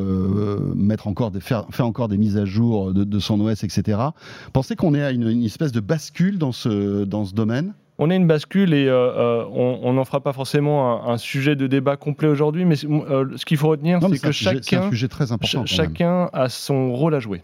[0.74, 3.98] mettre encore des, faire, faire, encore des mises à jour de, son OS, etc.
[4.52, 7.74] Pensez qu'on est à une, une, espèce de bascule dans ce, dans ce domaine?
[7.98, 11.66] On est une bascule et euh, euh, on n'en fera pas forcément un, sujet de
[11.66, 14.90] débat complet aujourd'hui, mais euh, ce qu'il faut retenir, c'est que chacun,
[15.66, 17.42] chacun a son rôle à jouer.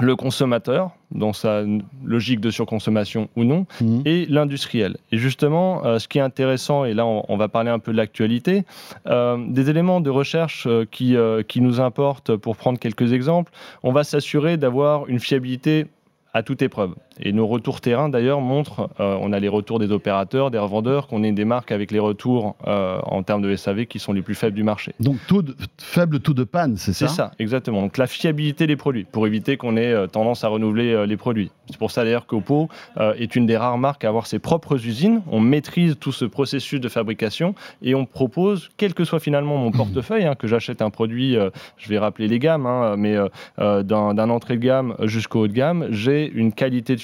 [0.00, 1.64] Le consommateur, dans sa
[2.04, 4.02] logique de surconsommation ou non, mmh.
[4.04, 4.96] et l'industriel.
[5.10, 8.64] Et justement, ce qui est intéressant, et là on, va parler un peu de l'actualité,
[9.06, 11.16] des éléments de recherche qui,
[11.48, 13.50] qui nous importent, pour prendre quelques exemples,
[13.82, 15.86] on va s'assurer d'avoir une fiabilité
[16.32, 16.94] à toute épreuve.
[17.20, 21.08] Et nos retours terrain, d'ailleurs, montrent, euh, on a les retours des opérateurs, des revendeurs,
[21.08, 24.22] qu'on est des marques avec les retours euh, en termes de SAV qui sont les
[24.22, 24.94] plus faibles du marché.
[25.00, 25.42] Donc taux
[25.78, 27.08] faible taux de panne, c'est ça?
[27.08, 27.82] C'est ça, exactement.
[27.82, 31.50] Donc la fiabilité des produits, pour éviter qu'on ait euh, tendance à renouveler les produits.
[31.68, 35.20] C'est pour ça d'ailleurs qu'Oppo est une des rares marques à avoir ses propres usines.
[35.30, 39.70] On maîtrise tout ce processus de fabrication et on propose, quel que soit finalement mon
[39.70, 41.36] portefeuille, hein, que j'achète un produit,
[41.76, 43.16] je vais rappeler les gammes, hein, mais
[43.58, 47.00] d'un entrée de gamme jusqu'au haut de gamme, j'ai une qualité de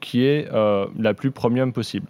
[0.00, 2.06] qui est euh, la plus premium possible.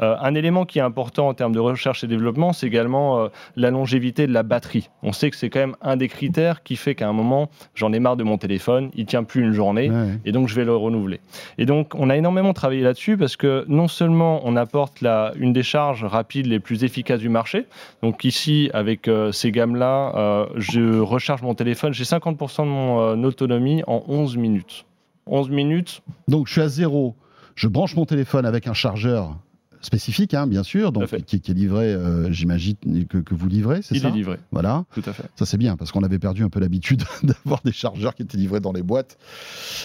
[0.00, 3.28] Euh, un élément qui est important en termes de recherche et développement, c'est également euh,
[3.56, 4.88] la longévité de la batterie.
[5.02, 7.92] On sait que c'est quand même un des critères qui fait qu'à un moment, j'en
[7.92, 9.90] ai marre de mon téléphone, il tient plus une journée,
[10.24, 11.20] et donc je vais le renouveler.
[11.58, 15.52] Et donc, on a énormément travaillé là-dessus parce que non seulement on apporte la, une
[15.52, 17.66] des charges rapides les plus efficaces du marché,
[18.02, 24.02] donc ici, avec ces gammes-là, je recharge mon téléphone, j'ai 50% de mon autonomie en
[24.08, 24.84] 11 minutes.
[25.26, 26.02] 11 minutes.
[26.28, 27.16] Donc je suis à zéro.
[27.54, 29.36] Je branche mon téléphone avec un chargeur
[29.82, 32.76] spécifique, hein, bien sûr, donc qui, est livré, euh, j'imagine
[33.08, 34.36] que, vous livrez, c'est ça Il est livré.
[34.52, 34.84] Voilà.
[34.94, 35.24] Tout à fait.
[35.34, 38.38] Ça c'est bien parce qu'on avait perdu un peu l'habitude d'avoir des chargeurs qui étaient
[38.38, 39.18] livrés dans les boîtes.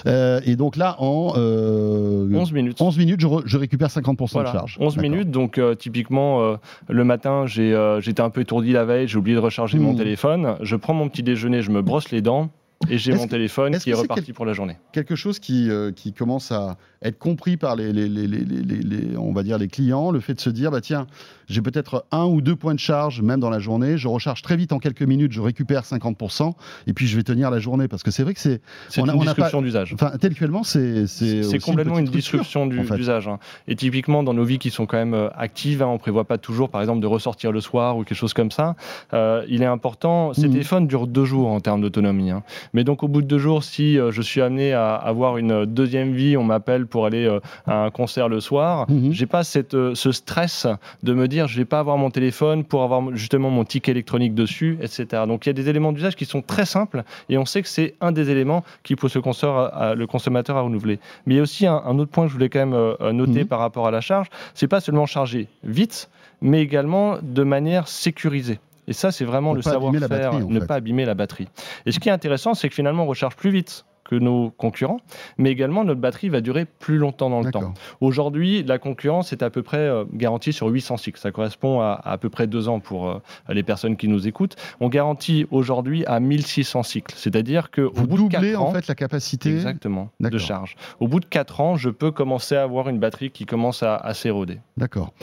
[0.06, 4.78] Euh, et donc là, en 11 euh, minutes, 11 minutes, je, récupère 50% de charge.
[4.80, 6.58] 11 minutes, donc typiquement
[6.88, 9.98] le matin, j'étais un peu étourdi la veille, j'ai oublié de recharger mon mmh.
[9.98, 10.58] téléphone.
[10.62, 12.52] Je prends mon petit déjeuner, je me brosse les dents.
[12.90, 14.78] Et j'ai mon téléphone qui est, reparti pour la journée.
[14.92, 19.32] Quelque chose qui, euh, qui commence à être compris par les, les, les, les, on
[19.32, 21.08] va dire les clients, le fait de se dire bah tiens,
[21.48, 24.58] j'ai peut-être un ou deux points de charge même dans la journée, je recharge très
[24.58, 26.54] vite en quelques minutes, je récupère 50%
[26.88, 29.20] et puis je vais tenir la journée parce que c'est vrai que c'est c'est une
[29.20, 29.94] disruption d'usage.
[29.94, 33.28] Enfin, intellectuellement, c'est c'est complètement une, disruption d'usage.
[33.28, 33.40] Hein.
[33.68, 36.38] Et typiquement dans nos vies qui sont quand même euh, actives, hein, on prévoit pas
[36.38, 38.76] toujours par exemple de ressortir le soir ou quelque chose comme ça.
[39.14, 40.34] Euh, il est important.
[40.34, 40.52] Ces mmh.
[40.52, 42.32] téléphones durent deux jours en termes d'autonomie.
[42.32, 42.44] Hein.
[42.74, 46.14] Mais donc au bout de deux jours, si je suis amené à avoir une deuxième
[46.14, 47.28] vie, on m'appelle pour aller
[47.66, 49.12] à un concert le soir, mhm.
[49.12, 50.68] j'ai pas cette, ce stress
[51.04, 54.34] de me dire je vais pas avoir mon téléphone pour avoir justement mon ticket électronique
[54.34, 55.24] dessus, etc.
[55.28, 57.68] Donc il y a des éléments d'usage qui sont très simples et on sait que
[57.68, 61.00] c'est un des éléments qui pousse le consommateur à, le consommateur à renouveler.
[61.26, 63.48] Mais il y a aussi un, autre point que je voulais quand même noter mhm.
[63.48, 66.10] par rapport à la charge, c'est pas seulement charger vite,
[66.42, 68.60] mais également de manière sécurisée.
[68.88, 71.50] Et ça, c'est vraiment le savoir-faire, ne pas abîmer la batterie.
[71.86, 75.02] Et ce qui est intéressant, c'est que finalement, on recharge plus vite que nos concurrents,
[75.38, 77.74] mais également notre batterie va durer plus longtemps dans le temps.
[78.02, 81.20] Aujourd'hui, la concurrence est à peu près euh, garantie sur 800 cycles.
[81.20, 84.56] Ça correspond à à, peu près deux ans pour euh, les personnes qui nous écoutent.
[84.80, 88.88] On garantit aujourd'hui à 1600 cycles, c'est-à-dire que au bout de 4 ans, en fait
[88.88, 90.76] la capacité exactement de charge.
[91.00, 94.14] Au bout de 4 ans, je peux commencer à avoir une batterie qui commence à,
[94.14, 94.60] s'éroder.
[94.78, 95.14] D'accord.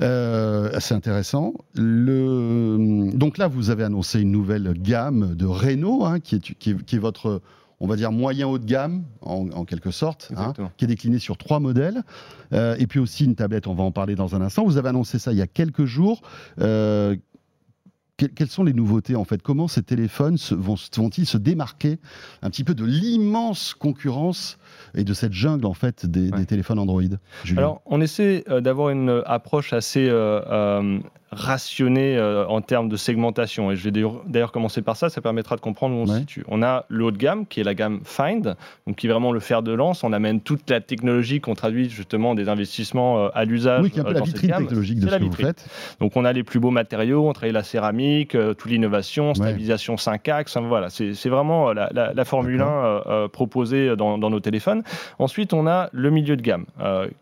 [0.00, 1.54] Euh, c'est intéressant.
[1.74, 3.10] Le...
[3.14, 6.98] Donc là, vous avez annoncé une nouvelle gamme de Renault, hein, qui, est, qui est
[6.98, 7.40] votre
[7.82, 11.36] on va dire moyen haut de gamme, en, quelque sorte, hein, qui est décliné sur
[11.36, 12.04] trois modèles.
[12.52, 14.64] Euh, et puis aussi une tablette, on va en parler dans un instant.
[14.64, 16.22] Vous avez annoncé ça il y a quelques jours.
[16.60, 17.16] Euh,
[18.16, 19.42] quelles sont les nouveautés en fait?
[19.42, 21.98] Comment ces téléphones vont-ils se démarquer
[22.42, 24.58] un petit peu de l'immense concurrence
[24.94, 27.02] et de cette jungle en fait des, téléphones Android?
[27.56, 30.08] Alors on essaie euh, d'avoir une approche assez
[31.32, 33.72] rationné euh, en termes de segmentation.
[33.72, 36.44] Et je vais d'ailleurs commencer par ça, ça permettra de comprendre où on se situe.
[36.48, 38.54] On a le haut de gamme, qui est la gamme Find,
[38.86, 40.04] donc qui est vraiment le fer de lance.
[40.04, 43.82] On amène toute la technologie qu'on traduit justement des investissements euh, à l'usage.
[43.82, 45.66] Oui, qui est un peu euh, la vitrine technologique de ce que vous faites.
[46.00, 50.28] Donc on a les plus beaux matériaux, on travaille la céramique, toute l'innovation, stabilisation 5
[50.28, 50.56] axes.
[50.58, 54.82] voilà, c'est vraiment la, Formule 1 proposée dans, dans, nos téléphones.
[55.18, 56.66] Ensuite, on a le milieu de gamme,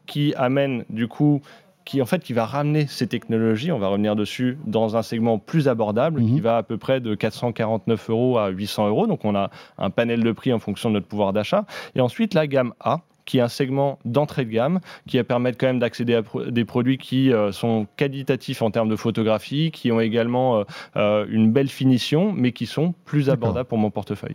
[0.07, 1.41] qui amène du coup
[1.85, 5.39] qui en fait qui va ramener ces technologies, on va revenir dessus, dans un segment
[5.39, 6.41] plus abordable, qui mhm.
[6.41, 9.07] va à peu près de 449 euros à 800 euros.
[9.07, 11.65] Donc on a un panel de prix en fonction de notre pouvoir d'achat.
[11.95, 13.01] Et ensuite la gamme A,
[13.31, 16.65] qui est un segment d'entrée de gamme, qui va permettre quand même d'accéder à des
[16.65, 20.65] produits qui euh, sont qualitatifs en termes de photographie, qui ont également euh,
[20.97, 24.35] euh, une belle finition, mais qui sont plus abordables pour mon portefeuille.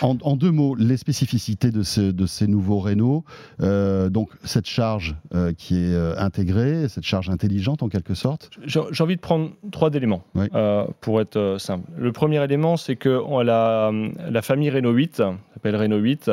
[0.00, 3.24] En, deux mots, les spécificités de, de ces nouveaux Renault,
[3.60, 5.14] donc cette charge
[5.56, 10.24] qui est intégrée, cette charge intelligente en quelque sorte J'ai envie de prendre trois éléments
[11.00, 11.88] pour être simple.
[11.96, 13.92] Le premier élément, c'est que la,
[14.28, 15.16] la famille Renault 8,
[15.54, 16.30] s'appelle Renault 8,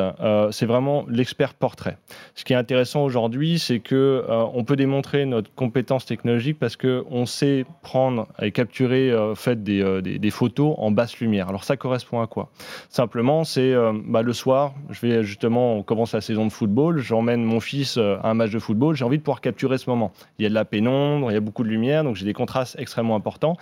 [0.50, 1.98] c'est vraiment l'expert portrait.
[2.34, 6.76] Ce qui est intéressant aujourd'hui, c'est que euh, on peut démontrer notre compétence technologique parce
[6.76, 11.48] que on sait prendre et capturer euh, fait euh, des, des, photos en basse lumière.
[11.48, 12.50] Alors ça correspond à quoi?
[12.88, 13.74] Simplement, c'est
[14.06, 17.96] bah, le soir, je vais justement, on commence la saison de football, j'emmène mon fils
[17.96, 20.12] à un match de football, j'ai envie de pouvoir capturer ce moment.
[20.38, 22.32] Il y a de la pénombre, il y a beaucoup de lumière, donc j'ai des
[22.32, 23.56] contrastes extrêmement importants.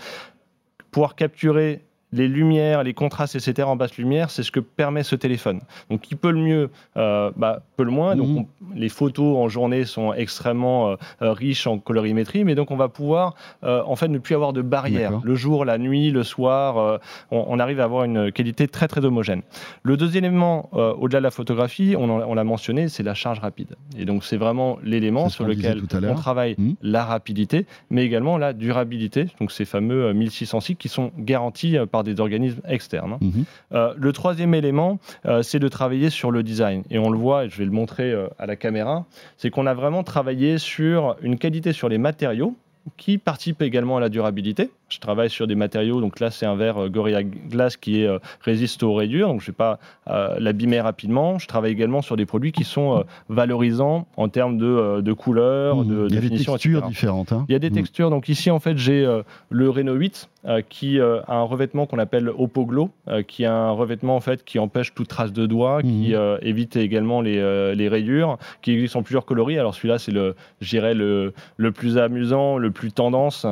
[0.91, 1.83] Pouvoir capturer
[2.13, 3.69] les lumières, les contrastes, etc.
[3.69, 5.61] en basse lumière, c'est ce que permet ce téléphone.
[5.91, 8.17] Donc, qui peut le mieux, euh, bah, peut le moins.
[8.17, 8.47] Donc, mhm.
[8.79, 12.89] Les photos en journée sont extrêmement euh, euh, riches en colorimétrie, mais donc on va
[12.89, 15.21] pouvoir, en fait, ne plus avoir de barrière.
[15.23, 17.01] Le jour, la nuit, le soir,
[17.31, 19.43] on, arrive à avoir une qualité très très homogène.
[19.83, 23.77] Le deuxième élément, au-delà de la photographie, on, l'a mentionné, c'est la charge rapide.
[23.99, 26.77] Et donc, c'est vraiment l'élément sur lequel on travaille mhm.
[26.83, 29.27] la rapidité, mais également la durabilité.
[29.41, 33.15] Donc, ces fameux 1600 cycles qui sont garantis par des organismes externes.
[33.15, 33.19] Hein.
[33.21, 33.45] Mhm.
[33.73, 36.83] Euh, le troisième élément, euh, c'est de travailler sur le design.
[36.91, 38.68] Et on le voit, et je vais le montrer euh, à la caméra,
[39.37, 42.57] c'est qu'on a vraiment travaillé sur une qualité sur les matériaux
[42.97, 44.71] qui participe également à la durabilité.
[44.89, 48.07] Je travaille sur des matériaux, donc là c'est un verre euh, Gorilla Glass qui est,
[48.07, 49.79] euh, résiste aux rayures, donc je ne vais pas
[50.09, 51.39] euh, l'abîmer rapidement.
[51.39, 55.89] Je travaille également sur des produits qui sont valorisants en termes de, de couleur, mmh.
[55.89, 57.33] de, Il y a des textures différentes.
[57.33, 57.45] Hein.
[57.49, 57.75] Il y a des mmh.
[57.75, 59.07] textures, donc ici en fait j'ai
[59.51, 60.31] le Renault 8
[60.71, 62.91] qui a un revêtement qu'on appelle Opoglo,
[63.27, 66.39] qui a un revêtement en fait qui empêche toute trace de doigt, qui mmh.
[66.41, 69.59] évite également les, les, rayures, qui existe en plusieurs coloris.
[69.59, 70.35] Alors celui-là c'est le,
[70.73, 73.47] le, le plus amusant, le plus tendance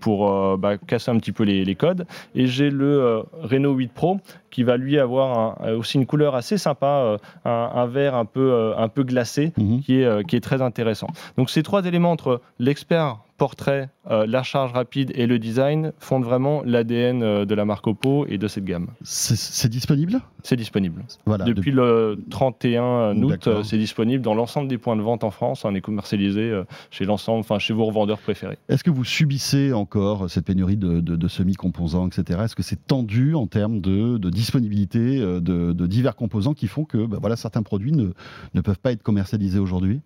[0.00, 2.06] pour euh, bah, casser un petit peu les, codes.
[2.34, 4.20] Et j'ai le euh, Renault 8 Pro
[4.52, 8.88] qui va lui avoir aussi une couleur assez sympa, euh, un, vert un peu, un
[8.88, 9.80] peu glacé, mhm.
[9.80, 11.08] qui, est, qui est très intéressant.
[11.36, 16.24] Donc ces trois éléments entre l'expert portrait, euh, la charge rapide et le design fondent
[16.24, 18.90] vraiment l'ADN euh, de la marque Oppo et de cette gamme.
[19.02, 20.20] C'est disponible?
[20.44, 21.02] C'est disponible.
[21.26, 25.32] Voilà, depuis, le 31 août, euh, c'est disponible dans l'ensemble des points de vente en
[25.32, 25.64] France.
[25.64, 26.52] On est commercialisé
[26.92, 28.58] chez l'ensemble, enfin chez vos revendeurs préférés.
[28.68, 32.42] Est-ce que vous subissez encore cette pénurie de, semi-composants, etc.
[32.44, 37.18] Est-ce que c'est tendu en termes de, disponibilité de, divers composants qui font que bah
[37.20, 38.10] voilà, certains produits ne,
[38.54, 40.00] ne peuvent pas être commercialisés aujourd'hui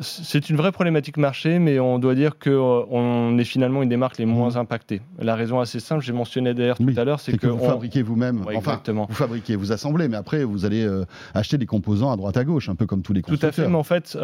[0.00, 4.18] c'est une vraie problématique marché, mais on doit dire qu'on est finalement une des marques
[4.18, 4.56] les moins mmh.
[4.56, 5.02] impactées.
[5.18, 8.42] La raison assez simple, j'ai mentionné d'ailleurs tout à l'heure, c'est que, vous fabriquez vous-même.
[8.56, 10.88] enfin, vous fabriquez, vous assemblez, mais après vous allez
[11.34, 13.50] acheter des composants à droite à gauche, un peu comme tous les constructeurs.
[13.52, 14.18] Tout à fait, mais en fait,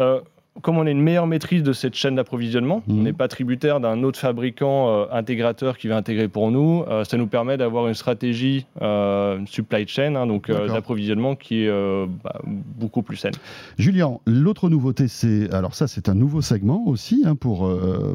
[0.61, 3.03] comme on a une meilleure maîtrise de cette chaîne d'approvisionnement, on mhm.
[3.03, 6.83] n'est pas tributaire d'un autre fabricant euh, intégrateur qui va intégrer pour nous.
[6.87, 12.05] Euh, ça nous permet d'avoir une stratégie euh, supply chain, hein, donc d'approvisionnement qui est
[12.23, 13.33] bah, beaucoup plus saine.
[13.77, 17.71] Julien, l'autre nouveauté, c'est alors ça, c'est un nouveau segment aussi hein, pour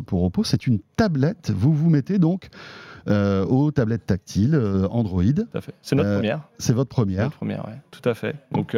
[0.07, 0.45] pour Oppo.
[0.45, 1.53] C'est une tablette.
[1.55, 2.49] Vous vous mettez donc
[3.07, 5.23] euh, aux tablettes tactiles euh, Android.
[5.83, 6.41] C'est notre euh, première.
[6.59, 7.25] C'est votre première.
[7.25, 8.35] Notre première, oui, tout à fait.
[8.53, 8.77] Donc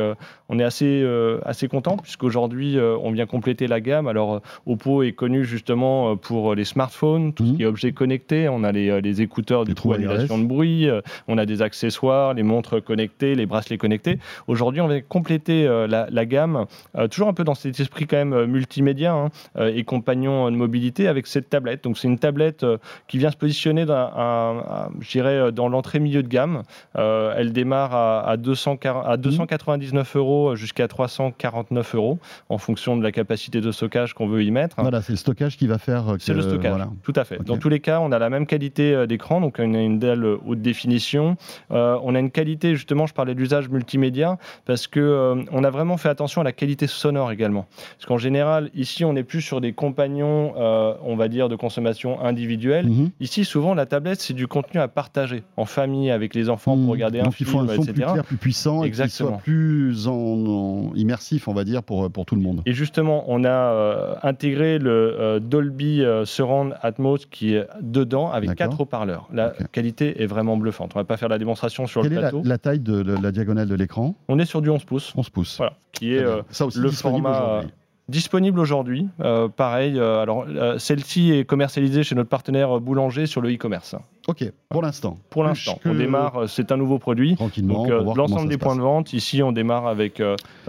[0.49, 1.07] on est assez,
[1.45, 4.09] assez content puisqu'aujourd'hui on vient compléter la gamme.
[4.09, 7.57] Alors Oppo est connu justement pour les smartphones, tout ce mhm.
[7.57, 8.49] qui est objets connectés.
[8.49, 10.89] On a les, les écouteurs du coup annulation de bruit,
[11.29, 14.19] on a des accessoires, les montres connectées, les bracelets connectés.
[14.49, 16.67] Aujourd'hui on vient compléter la, la, gamme,
[17.11, 21.27] toujours un peu dans cet esprit quand même multimédia hein, et compagnon de mobilité avec
[21.27, 21.85] cette tablette.
[21.85, 22.67] Donc c'est une tablette
[23.09, 26.63] qui vient se positionner dans je dirais, euh, dans l'entrée milieu de gamme.
[26.97, 33.03] Euh, elle démarre à, à, 200, à 299 euros jusqu'à 349 euros en fonction de
[33.03, 34.77] la capacité de stockage qu'on veut y mettre.
[34.79, 36.05] Voilà, c'est le stockage qui va faire.
[36.19, 37.43] C'est le stockage, tout à fait.
[37.45, 39.99] Dans tous les cas, on a la même qualité euh, d'écran, donc on a une
[39.99, 41.37] DEL haute définition.
[41.71, 46.09] on a une qualité, justement, je parlais d'usage multimédia, parce que on a vraiment fait
[46.09, 47.67] attention à la qualité sonore également.
[47.97, 52.21] Parce qu'en général, ici, on n'est plus sur des compagnons, on va dire, de consommation
[52.23, 52.87] individuelle.
[52.87, 53.11] Mhm.
[53.21, 56.91] Ici, souvent, la c'est du contenu à partager en famille avec les enfants pour hmm.
[56.91, 57.93] regarder un film, un son etc.
[57.93, 59.29] plus clair, plus puissant, Exactement.
[59.29, 62.63] et soit plus en, immersif, on va dire, pour, pour tout le monde.
[62.67, 68.31] Et justement, on a euh, intégré le euh, Dolby euh, Surround Atmos qui est dedans
[68.31, 69.29] avec quatre haut-parleurs.
[69.33, 70.93] La qualité est vraiment bluffante.
[70.95, 72.39] On va pas faire la démonstration sur le plateau.
[72.39, 74.15] Quelle est la, taille de, la diagonale de l'écran?
[74.29, 75.13] On est sur du 11 pouces.
[75.17, 75.57] 11 pouces.
[75.57, 77.63] Voilà, qui est le format
[78.09, 79.09] disponible aujourd'hui.
[79.21, 83.97] Euh, pareil, euh, alors euh, celle-ci est commercialisée chez notre partenaire Boulanger sur le e-commerce.
[84.29, 85.19] Ok, pour l'instant.
[85.31, 87.37] Pour l'instant, on démarre, c'est un nouveau produit.
[87.37, 87.87] Tranquillement.
[87.87, 90.21] Donc, l'ensemble des points de vente, ici, on démarre avec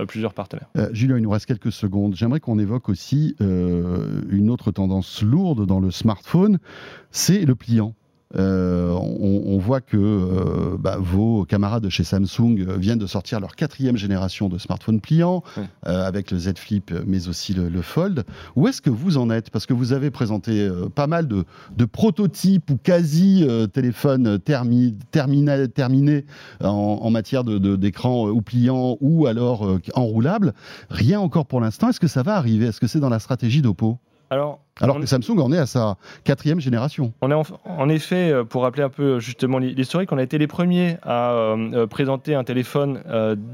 [0.07, 0.67] plusieurs partenaires.
[0.91, 2.15] Julien, il nous reste quelques secondes.
[2.15, 6.59] J'aimerais qu'on évoque aussi une autre tendance lourde dans le smartphone,
[7.11, 7.95] c'est le pliant.
[8.35, 13.55] Euh, on, voit que euh, bah, vos camarades de chez Samsung viennent de sortir leur
[13.55, 18.25] quatrième génération de smartphones pliants, euh, avec le Z Flip, mais aussi le, Fold.
[18.55, 19.49] Où est-ce que vous en êtes?
[19.49, 21.45] Parce que vous avez présenté pas mal de,
[21.85, 26.25] prototypes ou quasi téléphones terminés
[26.61, 30.53] en, matière d'écran ou pliant ou alors enroulable.
[30.89, 31.89] Rien encore pour l'instant.
[31.89, 32.65] Est-ce que ça va arriver?
[32.65, 33.99] Est-ce que c'est dans la stratégie d'Oppo?
[34.29, 37.13] Alors, alors que Samsung en est à sa quatrième génération.
[37.21, 37.33] On est
[37.65, 40.97] en, effet, euh, pour rappeler un peu euh, justement l'historique, on a été les premiers
[41.03, 43.01] à euh, présenter un téléphone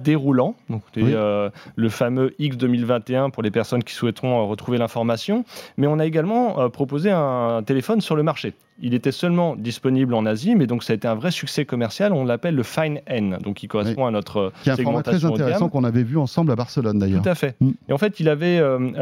[0.04, 5.46] déroulant, donc le fameux X 2021 pour les personnes qui souhaiteront retrouver l'information.
[5.78, 8.54] Mais on a également proposé un téléphone sur le marché.
[8.82, 12.12] Il était seulement disponible en Asie, mais donc ça a été un vrai succès commercial.
[12.12, 15.24] On l'appelle le Fine N, donc qui correspond à notre qui est un format très
[15.24, 17.22] intéressant qu'on avait vu ensemble à Barcelone d'ailleurs.
[17.22, 17.56] Tout à fait.
[17.60, 17.72] Mm.
[17.90, 18.62] Et en fait, il avait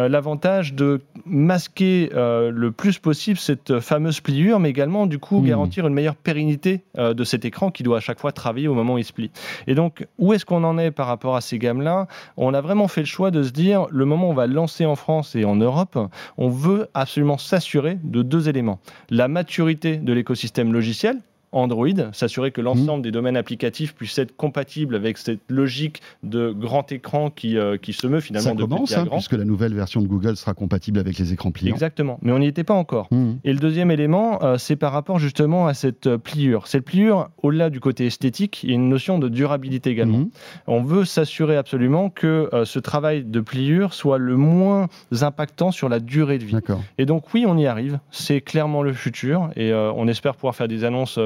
[0.09, 5.45] l'avantage de masquer euh, le plus possible cette fameuse pliure, mais également du coup hmm.
[5.45, 8.73] garantir une meilleure pérennité euh, de cet écran qui doit à chaque fois travailler au
[8.73, 9.31] moment où il se plie.
[9.67, 12.07] Et donc, où est-ce qu'on en est par rapport à ces gammes-là?
[12.37, 14.85] On a vraiment fait le choix de se dire, le moment où on va lancer
[14.85, 15.97] en France et en Europe,
[16.37, 18.79] on veut absolument s'assurer de deux éléments.
[19.09, 21.17] La maturité de l'écosystème logiciel,
[21.51, 23.01] Android, s'assurer que l'ensemble mmh.
[23.03, 27.93] des domaines applicatifs puissent être compatibles avec cette logique de grand écran qui, euh, qui
[27.93, 31.17] se meut finalement de commence, hein, puisque la nouvelle version de Google sera compatible avec
[31.17, 31.73] les écrans pliants.
[31.73, 33.07] Exactement, mais on n'y était pas encore.
[33.11, 33.33] Mmh.
[33.43, 36.67] Et le deuxième élément, euh, c'est par rapport justement à cette euh, pliure.
[36.67, 40.19] Cette pliure, au-delà du côté esthétique, il y a une notion de durabilité également.
[40.19, 40.29] Mmh.
[40.67, 44.87] On veut s'assurer absolument que ce travail de pliure soit le moins
[45.21, 46.57] impactant sur la durée de vie.
[46.97, 47.99] Et donc oui, on y arrive.
[48.11, 51.19] C'est clairement le futur et on espère pouvoir faire des annonces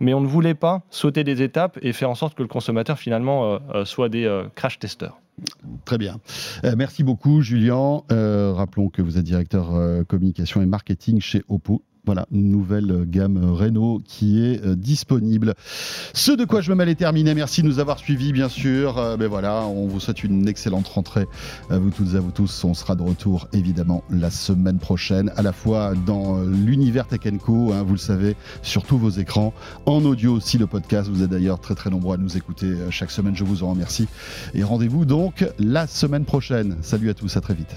[0.00, 2.98] mais on ne voulait pas sauter des étapes et faire en sorte que le consommateur
[2.98, 5.20] finalement euh, euh, soit des euh, crash testeurs.
[5.86, 6.18] Très bien.
[6.76, 8.02] merci beaucoup, Julien.
[8.10, 9.70] rappelons que vous êtes directeur
[10.06, 15.54] communication et marketing chez Oppo voilà, nouvelle gamme Renault qui est euh, disponible.
[16.12, 17.36] Ce de quoi je me mêle est terminé.
[17.36, 18.94] Merci de nous avoir suivis, bien sûr.
[18.96, 21.26] mais euh, ben voilà, on vous souhaite une excellente rentrée.
[21.70, 22.64] À vous toutes et à vous tous.
[22.64, 27.72] On sera de retour, évidemment, la semaine prochaine, à la fois dans l'univers Tech Co,
[27.72, 29.54] hein, vous le savez, sur tous vos écrans,
[29.86, 31.08] en audio aussi le podcast.
[31.08, 33.36] Vous êtes d'ailleurs très très nombreux à nous écouter euh, chaque semaine.
[33.36, 34.08] Je vous en remercie.
[34.52, 36.76] Et rendez-vous donc la semaine prochaine.
[36.82, 37.76] Salut à tous, à très vite.